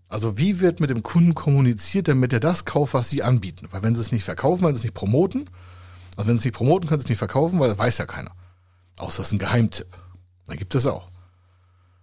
Also 0.10 0.38
wie 0.38 0.60
wird 0.60 0.79
mit 0.79 0.89
dem 0.89 1.03
Kunden 1.03 1.36
kommuniziert, 1.36 2.07
damit 2.07 2.31
er 2.31 2.39
das 2.39 2.65
kauft, 2.65 2.93
was 2.93 3.10
sie 3.10 3.24
anbieten? 3.24 3.67
Weil 3.72 3.84
wenn 3.84 3.93
sie 3.93 4.01
es 4.01 4.12
nicht 4.12 4.24
verkaufen, 4.24 4.63
weil 4.63 4.74
sie 4.74 4.79
es 4.79 4.84
nicht 4.84 4.93
promoten, 4.93 5.50
also 6.15 6.29
wenn 6.29 6.38
sie 6.38 6.41
es 6.41 6.46
nicht 6.46 6.55
promoten, 6.55 6.88
können 6.88 7.00
sie 7.00 7.05
es 7.05 7.10
nicht 7.10 7.17
verkaufen, 7.17 7.60
weil 7.60 7.67
das 7.67 7.77
weiß 7.77 7.98
ja 7.98 8.05
keiner. 8.05 8.31
Außer 8.98 9.22
es 9.22 9.27
ist 9.27 9.34
ein 9.34 9.39
Geheimtipp. 9.39 9.88
Dann 10.46 10.57
gibt 10.57 10.75
es 10.75 10.88
auch. 10.88 11.10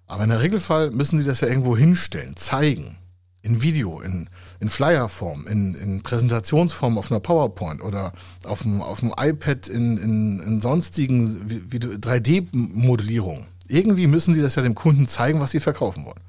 Aber 0.07 0.25
in 0.25 0.31
der 0.31 0.41
Regelfall 0.41 0.91
müssen 0.91 1.19
sie 1.19 1.25
das 1.25 1.41
ja 1.41 1.49
irgendwo 1.49 1.77
hinstellen, 1.77 2.37
zeigen. 2.37 2.99
In 3.45 3.61
Video, 3.61 4.01
in, 4.01 4.31
in 4.59 4.71
Flyerform, 4.71 5.47
in, 5.47 5.75
in 5.75 6.03
Präsentationsform 6.03 6.97
auf 6.97 7.11
einer 7.11 7.21
PowerPoint 7.21 7.83
oder 7.83 8.13
auf 8.45 8.63
dem, 8.63 8.81
auf 8.81 9.01
dem 9.01 9.13
iPad 9.17 9.69
in, 9.69 9.99
in, 9.99 10.41
in 10.41 10.61
sonstigen 10.63 11.47
3D-Modellierungen. 11.47 13.45
Irgendwie 13.69 14.07
müssen 14.07 14.33
sie 14.33 14.41
das 14.41 14.55
ja 14.55 14.63
dem 14.63 14.75
Kunden 14.75 15.07
zeigen, 15.07 15.41
was 15.41 15.51
sie 15.51 15.61
verkaufen 15.61 16.07
wollen. 16.07 16.21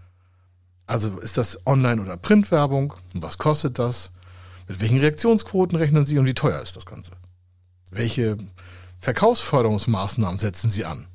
Also 0.87 1.17
ist 1.19 1.37
das 1.37 1.65
Online- 1.65 2.01
oder 2.01 2.17
Printwerbung? 2.17 2.93
Was 3.13 3.37
kostet 3.37 3.79
das? 3.79 4.11
Mit 4.67 4.81
welchen 4.81 4.99
Reaktionsquoten 4.99 5.77
rechnen 5.77 6.05
Sie 6.05 6.17
und 6.17 6.25
wie 6.25 6.33
teuer 6.33 6.61
ist 6.61 6.75
das 6.75 6.85
Ganze? 6.85 7.11
Welche 7.91 8.37
Verkaufsförderungsmaßnahmen 8.99 10.39
setzen 10.39 10.69
Sie 10.69 10.85
an? 10.85 11.07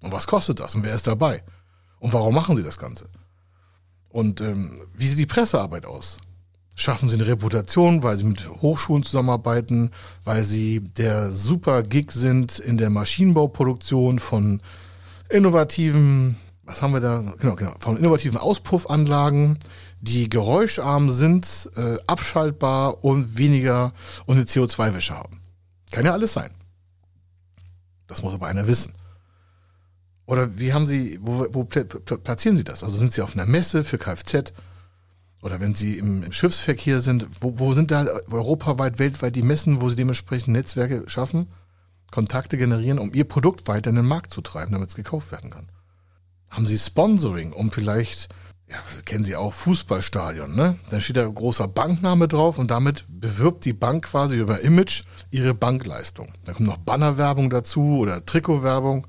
Und 0.00 0.12
was 0.12 0.26
kostet 0.26 0.60
das 0.60 0.74
und 0.74 0.84
wer 0.84 0.94
ist 0.94 1.06
dabei? 1.06 1.42
Und 1.98 2.12
warum 2.12 2.34
machen 2.34 2.56
Sie 2.56 2.62
das 2.62 2.78
Ganze? 2.78 3.08
Und 4.16 4.40
ähm, 4.40 4.80
wie 4.94 5.08
sieht 5.08 5.18
die 5.18 5.26
Pressearbeit 5.26 5.84
aus? 5.84 6.16
Schaffen 6.74 7.10
Sie 7.10 7.16
eine 7.16 7.26
Reputation, 7.26 8.02
weil 8.02 8.16
Sie 8.16 8.24
mit 8.24 8.48
Hochschulen 8.48 9.02
zusammenarbeiten, 9.02 9.90
weil 10.24 10.42
Sie 10.42 10.80
der 10.80 11.30
super 11.30 11.82
Gig 11.82 12.12
sind 12.12 12.58
in 12.58 12.78
der 12.78 12.88
Maschinenbauproduktion 12.88 14.18
von 14.18 14.62
innovativen 15.28 16.36
was 16.64 16.80
haben 16.80 16.94
wir 16.94 17.00
da? 17.00 17.34
Genau, 17.38 17.56
genau. 17.56 17.74
Von 17.78 17.98
innovativen 17.98 18.38
Auspuffanlagen, 18.38 19.58
die 20.00 20.30
geräuscharm 20.30 21.10
sind, 21.10 21.70
äh, 21.76 21.98
abschaltbar 22.06 23.04
und 23.04 23.36
weniger 23.36 23.92
und 24.24 24.36
eine 24.36 24.46
CO2-Wäsche 24.46 25.14
haben. 25.14 25.42
Kann 25.92 26.06
ja 26.06 26.12
alles 26.12 26.32
sein. 26.32 26.52
Das 28.06 28.22
muss 28.22 28.32
aber 28.32 28.46
einer 28.46 28.66
wissen. 28.66 28.94
Oder 30.26 30.58
wie 30.58 30.72
haben 30.72 30.86
Sie, 30.86 31.18
wo, 31.22 31.46
wo 31.50 31.64
platzieren 31.64 32.56
Sie 32.56 32.64
das? 32.64 32.82
Also 32.82 32.96
sind 32.96 33.12
Sie 33.12 33.22
auf 33.22 33.34
einer 33.34 33.46
Messe 33.46 33.84
für 33.84 33.98
Kfz? 33.98 34.52
Oder 35.40 35.60
wenn 35.60 35.74
Sie 35.74 35.98
im, 35.98 36.32
Schiffsverkehr 36.32 37.00
sind, 37.00 37.26
wo, 37.40 37.58
wo 37.58 37.72
sind 37.72 37.92
da 37.92 38.06
europaweit, 38.30 38.98
weltweit 38.98 39.36
die 39.36 39.42
Messen, 39.42 39.80
wo 39.80 39.88
Sie 39.88 39.96
dementsprechend 39.96 40.48
Netzwerke 40.48 41.04
schaffen, 41.08 41.48
Kontakte 42.10 42.56
generieren, 42.56 42.98
um 42.98 43.14
Ihr 43.14 43.24
Produkt 43.24 43.68
weiter 43.68 43.90
in 43.90 43.96
den 43.96 44.06
Markt 44.06 44.32
zu 44.32 44.40
treiben, 44.40 44.72
damit 44.72 44.88
es 44.88 44.96
gekauft 44.96 45.30
werden 45.30 45.50
kann? 45.50 45.68
Haben 46.50 46.66
Sie 46.66 46.78
Sponsoring, 46.78 47.52
um 47.52 47.70
vielleicht 47.70 48.28
ja, 48.68 48.78
kennen 49.04 49.24
Sie 49.24 49.36
auch, 49.36 49.52
Fußballstadion, 49.52 50.56
ne? 50.56 50.76
Dann 50.90 51.00
steht 51.00 51.16
da 51.16 51.24
ein 51.24 51.34
großer 51.34 51.68
Bankname 51.68 52.26
drauf 52.26 52.58
und 52.58 52.72
damit 52.72 53.04
bewirbt 53.08 53.64
die 53.64 53.72
Bank 53.72 54.06
quasi 54.06 54.36
über 54.36 54.60
Image 54.60 55.04
ihre 55.30 55.54
Bankleistung. 55.54 56.32
Da 56.44 56.52
kommt 56.52 56.66
noch 56.66 56.78
Bannerwerbung 56.78 57.48
dazu 57.48 57.98
oder 57.98 58.26
Trikotwerbung 58.26 59.06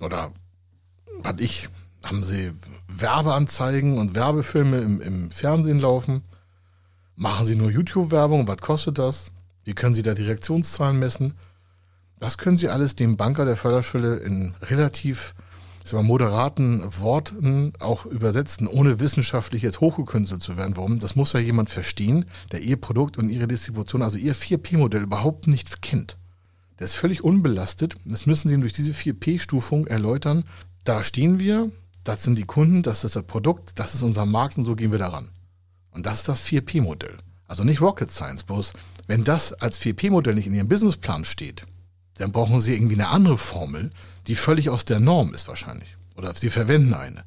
oder 0.00 0.32
was 1.26 1.40
ich, 1.40 1.68
haben 2.04 2.22
Sie 2.22 2.52
Werbeanzeigen 2.88 3.98
und 3.98 4.14
Werbefilme 4.14 4.78
im, 4.78 5.00
im 5.00 5.30
Fernsehen 5.30 5.80
laufen? 5.80 6.22
Machen 7.16 7.46
Sie 7.46 7.56
nur 7.56 7.70
YouTube-Werbung? 7.70 8.46
Was 8.48 8.58
kostet 8.58 8.98
das? 8.98 9.32
Wie 9.64 9.74
können 9.74 9.94
Sie 9.94 10.02
da 10.02 10.14
die 10.14 10.22
Reaktionszahlen 10.22 10.98
messen? 10.98 11.34
Das 12.18 12.38
können 12.38 12.56
Sie 12.56 12.68
alles 12.68 12.94
dem 12.94 13.16
Banker 13.16 13.44
der 13.44 13.56
Förderschule 13.56 14.16
in 14.16 14.54
relativ 14.62 15.34
ich 15.82 15.90
sag 15.90 15.98
mal, 15.98 16.06
moderaten 16.06 16.82
Worten 17.00 17.72
auch 17.78 18.06
übersetzen, 18.06 18.66
ohne 18.66 18.98
wissenschaftlich 18.98 19.62
jetzt 19.62 19.80
hochgekünstelt 19.80 20.42
zu 20.42 20.56
werden. 20.56 20.76
Warum? 20.76 20.98
Das 20.98 21.14
muss 21.14 21.32
ja 21.32 21.38
jemand 21.38 21.70
verstehen, 21.70 22.24
der 22.50 22.60
ihr 22.60 22.76
Produkt 22.76 23.18
und 23.18 23.30
ihre 23.30 23.46
Distribution, 23.46 24.02
also 24.02 24.18
ihr 24.18 24.34
4P-Modell 24.34 25.02
überhaupt 25.02 25.46
nicht 25.46 25.82
kennt. 25.82 26.16
Der 26.80 26.86
ist 26.86 26.96
völlig 26.96 27.22
unbelastet. 27.22 27.94
Das 28.04 28.26
müssen 28.26 28.48
Sie 28.48 28.54
ihm 28.54 28.62
durch 28.62 28.72
diese 28.72 28.90
4P-Stufung 28.90 29.86
erläutern. 29.86 30.44
Da 30.86 31.02
stehen 31.02 31.40
wir, 31.40 31.72
das 32.04 32.22
sind 32.22 32.38
die 32.38 32.44
Kunden, 32.44 32.84
das 32.84 33.02
ist 33.02 33.16
das 33.16 33.24
Produkt, 33.24 33.72
das 33.74 33.94
ist 33.94 34.02
unser 34.02 34.24
Markt 34.24 34.56
und 34.56 34.62
so 34.62 34.76
gehen 34.76 34.92
wir 34.92 35.00
daran. 35.00 35.30
Und 35.90 36.06
das 36.06 36.18
ist 36.18 36.28
das 36.28 36.46
4P-Modell. 36.46 37.18
Also 37.48 37.64
nicht 37.64 37.80
Rocket 37.80 38.08
Science, 38.08 38.44
bloß 38.44 38.72
wenn 39.08 39.24
das 39.24 39.52
als 39.52 39.80
4P-Modell 39.80 40.34
nicht 40.34 40.46
in 40.46 40.54
Ihrem 40.54 40.68
Businessplan 40.68 41.24
steht, 41.24 41.66
dann 42.18 42.30
brauchen 42.30 42.60
Sie 42.60 42.72
irgendwie 42.72 42.94
eine 42.94 43.08
andere 43.08 43.36
Formel, 43.36 43.90
die 44.28 44.36
völlig 44.36 44.70
aus 44.70 44.84
der 44.84 45.00
Norm 45.00 45.34
ist 45.34 45.48
wahrscheinlich. 45.48 45.96
Oder 46.14 46.32
Sie 46.34 46.50
verwenden 46.50 46.94
eine. 46.94 47.24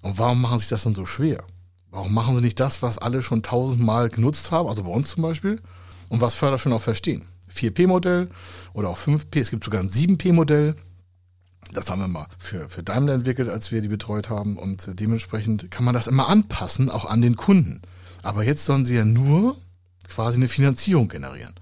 Und 0.00 0.18
warum 0.18 0.40
machen 0.40 0.58
Sie 0.58 0.70
das 0.70 0.82
dann 0.82 0.94
so 0.94 1.04
schwer? 1.04 1.44
Warum 1.90 2.14
machen 2.14 2.34
Sie 2.34 2.40
nicht 2.40 2.60
das, 2.60 2.80
was 2.80 2.96
alle 2.96 3.20
schon 3.20 3.42
tausendmal 3.42 4.08
genutzt 4.08 4.52
haben, 4.52 4.70
also 4.70 4.84
bei 4.84 4.90
uns 4.90 5.10
zum 5.10 5.22
Beispiel, 5.22 5.60
und 6.08 6.22
was 6.22 6.34
Förder 6.34 6.56
schon 6.56 6.72
auch 6.72 6.80
verstehen? 6.80 7.26
4P-Modell 7.52 8.30
oder 8.72 8.88
auch 8.88 8.96
5P, 8.96 9.38
es 9.38 9.50
gibt 9.50 9.64
sogar 9.64 9.82
ein 9.82 9.90
7P-Modell. 9.90 10.76
Das 11.72 11.90
haben 11.90 12.00
wir 12.00 12.08
mal 12.08 12.26
für, 12.38 12.68
für 12.68 12.82
Daimler 12.82 13.14
entwickelt, 13.14 13.48
als 13.48 13.70
wir 13.70 13.80
die 13.80 13.88
betreut 13.88 14.28
haben. 14.28 14.56
Und 14.56 14.98
dementsprechend 14.98 15.70
kann 15.70 15.84
man 15.84 15.94
das 15.94 16.06
immer 16.06 16.28
anpassen, 16.28 16.90
auch 16.90 17.04
an 17.04 17.22
den 17.22 17.36
Kunden. 17.36 17.80
Aber 18.22 18.44
jetzt 18.44 18.64
sollen 18.64 18.84
sie 18.84 18.96
ja 18.96 19.04
nur 19.04 19.56
quasi 20.08 20.36
eine 20.36 20.48
Finanzierung 20.48 21.08
generieren. 21.08 21.54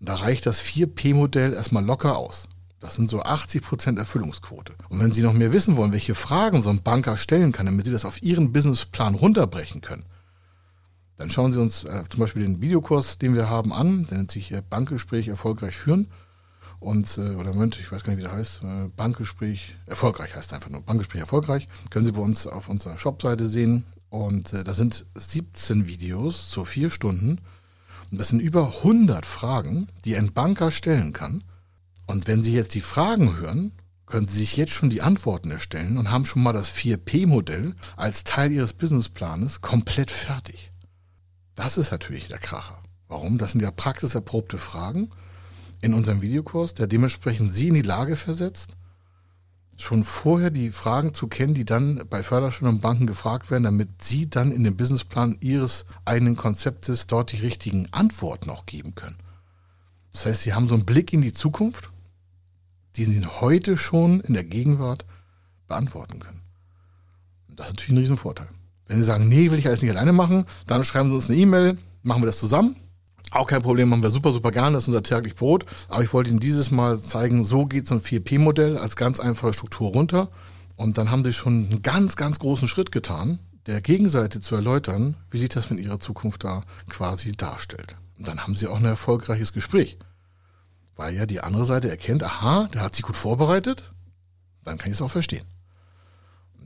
Und 0.00 0.08
da 0.08 0.14
reicht 0.14 0.46
das 0.46 0.60
4P-Modell 0.62 1.54
erstmal 1.54 1.84
locker 1.84 2.16
aus. 2.16 2.48
Das 2.80 2.96
sind 2.96 3.08
so 3.08 3.22
80% 3.22 3.96
Erfüllungsquote. 3.96 4.74
Und 4.90 5.00
wenn 5.00 5.10
Sie 5.10 5.22
noch 5.22 5.32
mehr 5.32 5.54
wissen 5.54 5.78
wollen, 5.78 5.92
welche 5.92 6.14
Fragen 6.14 6.60
so 6.60 6.68
ein 6.68 6.82
Banker 6.82 7.16
stellen 7.16 7.50
kann, 7.50 7.64
damit 7.64 7.86
Sie 7.86 7.92
das 7.92 8.04
auf 8.04 8.22
Ihren 8.22 8.52
Businessplan 8.52 9.14
runterbrechen 9.14 9.80
können, 9.80 10.04
dann 11.16 11.30
schauen 11.30 11.50
Sie 11.50 11.60
uns 11.60 11.84
äh, 11.84 12.04
zum 12.10 12.20
Beispiel 12.20 12.42
den 12.42 12.60
Videokurs, 12.60 13.16
den 13.16 13.34
wir 13.34 13.48
haben, 13.48 13.72
an. 13.72 14.06
Der 14.10 14.18
nennt 14.18 14.30
sich 14.30 14.52
äh, 14.52 14.62
Bankgespräch 14.68 15.28
erfolgreich 15.28 15.76
führen. 15.76 16.10
Und, 16.84 17.16
äh, 17.16 17.30
oder 17.30 17.54
Moment, 17.54 17.80
ich 17.80 17.90
weiß 17.90 18.04
gar 18.04 18.12
nicht, 18.12 18.18
wie 18.18 18.28
der 18.28 18.36
heißt. 18.36 18.62
Äh, 18.62 18.88
Bankgespräch 18.94 19.74
erfolgreich 19.86 20.36
heißt 20.36 20.52
einfach 20.52 20.68
nur. 20.68 20.82
Bankgespräch 20.82 21.20
erfolgreich. 21.20 21.66
Können 21.88 22.04
Sie 22.04 22.12
bei 22.12 22.20
uns 22.20 22.46
auf 22.46 22.68
unserer 22.68 22.98
Shopseite 22.98 23.46
sehen. 23.46 23.84
Und 24.10 24.52
äh, 24.52 24.64
da 24.64 24.74
sind 24.74 25.06
17 25.14 25.86
Videos 25.86 26.50
zu 26.50 26.66
vier 26.66 26.90
Stunden. 26.90 27.40
Und 28.10 28.18
das 28.18 28.28
sind 28.28 28.40
über 28.40 28.66
100 28.66 29.24
Fragen, 29.24 29.88
die 30.04 30.14
ein 30.14 30.34
Banker 30.34 30.70
stellen 30.70 31.14
kann. 31.14 31.42
Und 32.06 32.26
wenn 32.26 32.42
Sie 32.42 32.52
jetzt 32.52 32.74
die 32.74 32.82
Fragen 32.82 33.38
hören, 33.38 33.72
können 34.04 34.28
Sie 34.28 34.40
sich 34.40 34.58
jetzt 34.58 34.72
schon 34.72 34.90
die 34.90 35.00
Antworten 35.00 35.50
erstellen 35.50 35.96
und 35.96 36.10
haben 36.10 36.26
schon 36.26 36.42
mal 36.42 36.52
das 36.52 36.70
4P-Modell 36.70 37.74
als 37.96 38.24
Teil 38.24 38.52
Ihres 38.52 38.74
Businessplanes 38.74 39.62
komplett 39.62 40.10
fertig. 40.10 40.70
Das 41.54 41.78
ist 41.78 41.92
natürlich 41.92 42.28
der 42.28 42.38
Kracher. 42.38 42.82
Warum? 43.08 43.38
Das 43.38 43.52
sind 43.52 43.62
ja 43.62 43.70
praxiserprobte 43.70 44.58
Fragen 44.58 45.08
in 45.84 45.94
unserem 45.94 46.22
Videokurs, 46.22 46.74
der 46.74 46.86
dementsprechend 46.86 47.54
Sie 47.54 47.68
in 47.68 47.74
die 47.74 47.82
Lage 47.82 48.16
versetzt, 48.16 48.76
schon 49.76 50.04
vorher 50.04 50.50
die 50.50 50.70
Fragen 50.70 51.14
zu 51.14 51.26
kennen, 51.26 51.54
die 51.54 51.64
dann 51.64 52.04
bei 52.08 52.22
Förderschulen 52.22 52.76
und 52.76 52.80
Banken 52.80 53.06
gefragt 53.06 53.50
werden, 53.50 53.64
damit 53.64 54.02
Sie 54.02 54.30
dann 54.30 54.50
in 54.50 54.64
dem 54.64 54.76
Businessplan 54.76 55.36
Ihres 55.40 55.84
eigenen 56.04 56.36
Konzeptes 56.36 57.06
dort 57.06 57.32
die 57.32 57.38
richtigen 57.38 57.88
Antworten 57.92 58.50
auch 58.50 58.66
geben 58.66 58.94
können. 58.94 59.18
Das 60.12 60.26
heißt, 60.26 60.42
Sie 60.42 60.54
haben 60.54 60.68
so 60.68 60.74
einen 60.74 60.86
Blick 60.86 61.12
in 61.12 61.22
die 61.22 61.32
Zukunft, 61.32 61.90
die 62.96 63.04
Sie 63.04 63.26
heute 63.26 63.76
schon 63.76 64.20
in 64.20 64.34
der 64.34 64.44
Gegenwart 64.44 65.04
beantworten 65.66 66.20
können. 66.20 66.40
Das 67.48 67.68
ist 67.68 67.74
natürlich 67.74 67.92
ein 67.92 67.98
Riesenvorteil. 67.98 68.48
Wenn 68.86 68.98
Sie 68.98 69.04
sagen, 69.04 69.28
nee, 69.28 69.50
will 69.50 69.58
ich 69.58 69.66
alles 69.66 69.82
nicht 69.82 69.90
alleine 69.90 70.12
machen, 70.12 70.46
dann 70.66 70.84
schreiben 70.84 71.10
Sie 71.10 71.14
uns 71.16 71.28
eine 71.28 71.38
E-Mail, 71.38 71.78
machen 72.02 72.22
wir 72.22 72.26
das 72.26 72.38
zusammen. 72.38 72.76
Auch 73.34 73.48
kein 73.48 73.62
Problem, 73.62 73.88
machen 73.88 74.04
wir 74.04 74.10
super, 74.10 74.30
super 74.30 74.52
gerne, 74.52 74.74
das 74.74 74.84
ist 74.84 74.88
unser 74.88 75.02
täglich 75.02 75.34
Brot. 75.34 75.66
Aber 75.88 76.04
ich 76.04 76.12
wollte 76.12 76.30
Ihnen 76.30 76.38
dieses 76.38 76.70
Mal 76.70 76.96
zeigen, 76.96 77.42
so 77.42 77.66
geht 77.66 77.84
so 77.88 77.96
ein 77.96 78.00
4P-Modell 78.00 78.78
als 78.78 78.94
ganz 78.94 79.18
einfache 79.18 79.52
Struktur 79.52 79.90
runter. 79.90 80.28
Und 80.76 80.98
dann 80.98 81.10
haben 81.10 81.24
Sie 81.24 81.32
schon 81.32 81.68
einen 81.68 81.82
ganz, 81.82 82.14
ganz 82.14 82.38
großen 82.38 82.68
Schritt 82.68 82.92
getan, 82.92 83.40
der 83.66 83.80
Gegenseite 83.80 84.38
zu 84.38 84.54
erläutern, 84.54 85.16
wie 85.32 85.38
sich 85.38 85.48
das 85.48 85.68
mit 85.68 85.80
Ihrer 85.80 85.98
Zukunft 85.98 86.44
da 86.44 86.62
quasi 86.88 87.36
darstellt. 87.36 87.96
Und 88.18 88.28
dann 88.28 88.40
haben 88.40 88.54
Sie 88.54 88.68
auch 88.68 88.78
ein 88.78 88.84
erfolgreiches 88.84 89.52
Gespräch. 89.52 89.98
Weil 90.94 91.16
ja 91.16 91.26
die 91.26 91.40
andere 91.40 91.64
Seite 91.64 91.90
erkennt, 91.90 92.22
aha, 92.22 92.68
der 92.72 92.82
hat 92.82 92.94
sich 92.94 93.02
gut 93.02 93.16
vorbereitet, 93.16 93.92
dann 94.62 94.78
kann 94.78 94.92
ich 94.92 94.98
es 94.98 95.02
auch 95.02 95.10
verstehen. 95.10 95.44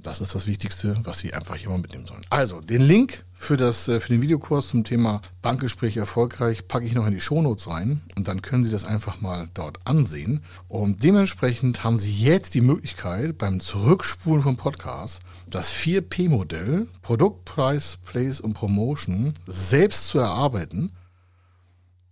Das 0.03 0.21
ist 0.21 0.35
das 0.35 0.47
Wichtigste, 0.47 0.97
was 1.05 1.19
Sie 1.19 1.35
einfach 1.35 1.57
hier 1.57 1.71
mal 1.71 1.79
mitnehmen 1.79 2.07
sollen. 2.07 2.25
Also, 2.31 2.61
den 2.61 2.81
Link 2.81 3.25
für, 3.33 3.57
das, 3.57 3.89
äh, 3.89 4.01
für 4.01 4.09
den 4.09 4.23
Videokurs 4.23 4.69
zum 4.69 4.85
Thema 4.85 5.21
Bankgespräch 5.43 5.97
erfolgreich 5.97 6.69
packe 6.69 6.87
ich 6.87 6.95
noch 6.95 7.07
in 7.07 7.15
die 7.15 7.21
Shownotes 7.21 7.69
rein 7.69 8.03
und 8.17 8.29
dann 8.29 8.43
können 8.43 8.65
Sie 8.65 8.71
das 8.71 8.85
einfach 8.85 9.21
mal 9.21 9.49
dort 9.55 9.79
ansehen. 9.85 10.45
Und 10.69 11.03
dementsprechend 11.03 11.85
haben 11.85 11.99
Sie 11.99 12.13
jetzt 12.13 12.55
die 12.55 12.61
Möglichkeit, 12.61 13.39
beim 13.39 13.61
Zurückspulen 13.61 14.43
vom 14.43 14.57
Podcast 14.57 15.21
das 15.49 15.73
4P-Modell 15.73 16.87
Produkt, 17.03 17.45
Price, 17.45 17.99
Place 18.05 18.41
und 18.41 18.55
Promotion 18.55 19.35
selbst 19.47 20.07
zu 20.07 20.19
erarbeiten. 20.19 20.93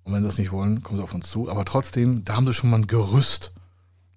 Und 0.05 0.13
wenn 0.13 0.23
Sie 0.23 0.29
das 0.29 0.39
nicht 0.39 0.53
wollen, 0.53 0.83
kommen 0.83 0.99
Sie 0.99 1.05
auf 1.05 1.15
uns 1.15 1.31
zu. 1.31 1.49
Aber 1.51 1.65
trotzdem, 1.65 2.25
da 2.25 2.37
haben 2.37 2.47
Sie 2.47 2.55
schon 2.55 2.71
mal 2.71 2.79
ein 2.79 2.87
Gerüst, 2.87 3.53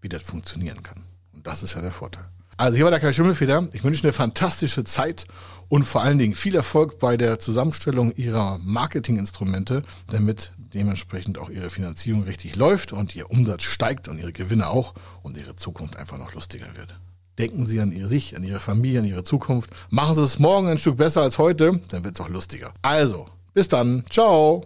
wie 0.01 0.09
das 0.09 0.23
funktionieren 0.23 0.83
kann. 0.83 1.03
Und 1.33 1.47
das 1.47 1.63
ist 1.63 1.75
ja 1.75 1.81
der 1.81 1.91
Vorteil. 1.91 2.25
Also 2.59 2.75
hier 2.75 2.83
war 2.83 2.91
der 2.91 2.99
Kai 2.99 3.13
Schimmelfeder. 3.13 3.69
Ich 3.71 3.85
wünsche 3.85 4.03
eine 4.03 4.11
fantastische 4.11 4.83
Zeit 4.83 5.23
und 5.69 5.83
vor 5.83 6.01
allen 6.01 6.19
Dingen 6.19 6.35
viel 6.35 6.55
Erfolg 6.55 6.99
bei 6.99 7.15
der 7.15 7.39
Zusammenstellung 7.39 8.11
Ihrer 8.17 8.59
Marketinginstrumente, 8.61 9.81
damit 10.11 10.51
dementsprechend 10.57 11.37
auch 11.37 11.49
Ihre 11.49 11.69
Finanzierung 11.69 12.23
richtig 12.23 12.57
läuft 12.57 12.91
und 12.91 13.15
Ihr 13.15 13.31
Umsatz 13.31 13.63
steigt 13.63 14.09
und 14.09 14.19
Ihre 14.19 14.33
Gewinne 14.33 14.67
auch 14.67 14.93
und 15.23 15.37
Ihre 15.37 15.55
Zukunft 15.55 15.95
einfach 15.95 16.17
noch 16.17 16.33
lustiger 16.33 16.75
wird. 16.75 16.99
Denken 17.37 17.65
Sie 17.65 17.79
an 17.79 17.95
sich, 18.09 18.35
an 18.35 18.43
Ihre 18.43 18.59
Familie, 18.59 18.99
an 18.99 19.05
Ihre 19.05 19.23
Zukunft. 19.23 19.69
Machen 19.89 20.15
Sie 20.15 20.21
es 20.21 20.37
morgen 20.37 20.67
ein 20.67 20.77
Stück 20.77 20.97
besser 20.97 21.21
als 21.21 21.37
heute, 21.37 21.79
dann 21.87 22.03
wird 22.03 22.15
es 22.15 22.19
auch 22.19 22.27
lustiger. 22.27 22.73
Also, 22.81 23.25
bis 23.53 23.69
dann. 23.69 24.03
Ciao. 24.09 24.65